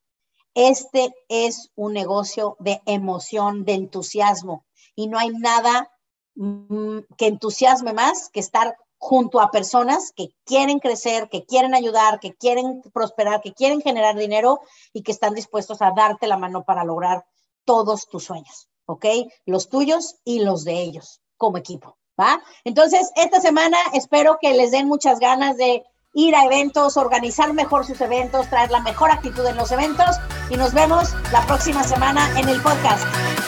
Este 0.52 1.14
es 1.30 1.70
un 1.76 1.94
negocio 1.94 2.56
de 2.60 2.82
emoción, 2.84 3.64
de 3.64 3.72
entusiasmo 3.72 4.66
y 4.94 5.08
no 5.08 5.18
hay 5.18 5.30
nada 5.30 5.90
mm, 6.34 6.98
que 7.16 7.26
entusiasme 7.26 7.92
más 7.92 8.30
que 8.30 8.40
estar 8.40 8.76
junto 8.98 9.40
a 9.40 9.50
personas 9.50 10.12
que 10.16 10.28
quieren 10.44 10.78
crecer, 10.78 11.28
que 11.28 11.44
quieren 11.44 11.74
ayudar, 11.74 12.20
que 12.20 12.34
quieren 12.34 12.80
prosperar, 12.92 13.42
que 13.42 13.52
quieren 13.52 13.82
generar 13.82 14.16
dinero 14.16 14.60
y 14.94 15.02
que 15.02 15.12
están 15.12 15.34
dispuestos 15.34 15.82
a 15.82 15.92
darte 15.94 16.26
la 16.26 16.38
mano 16.38 16.64
para 16.64 16.84
lograr 16.84 17.26
todos 17.66 18.08
tus 18.08 18.24
sueños, 18.24 18.68
¿ok? 18.86 19.04
Los 19.44 19.68
tuyos 19.68 20.16
y 20.24 20.40
los 20.40 20.64
de 20.64 20.80
ellos 20.80 21.20
como 21.36 21.58
equipo, 21.58 21.98
¿va? 22.18 22.42
Entonces, 22.64 23.10
esta 23.16 23.40
semana 23.40 23.76
espero 23.92 24.38
que 24.40 24.54
les 24.54 24.70
den 24.70 24.88
muchas 24.88 25.18
ganas 25.18 25.58
de 25.58 25.84
ir 26.14 26.34
a 26.34 26.44
eventos, 26.44 26.96
organizar 26.96 27.52
mejor 27.52 27.84
sus 27.84 28.00
eventos, 28.00 28.48
traer 28.48 28.70
la 28.70 28.80
mejor 28.80 29.10
actitud 29.10 29.44
en 29.44 29.56
los 29.56 29.70
eventos 29.72 30.16
y 30.48 30.56
nos 30.56 30.72
vemos 30.72 31.12
la 31.32 31.44
próxima 31.46 31.84
semana 31.84 32.26
en 32.38 32.48
el 32.48 32.62
podcast. 32.62 33.04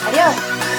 Adiós. 0.07 0.76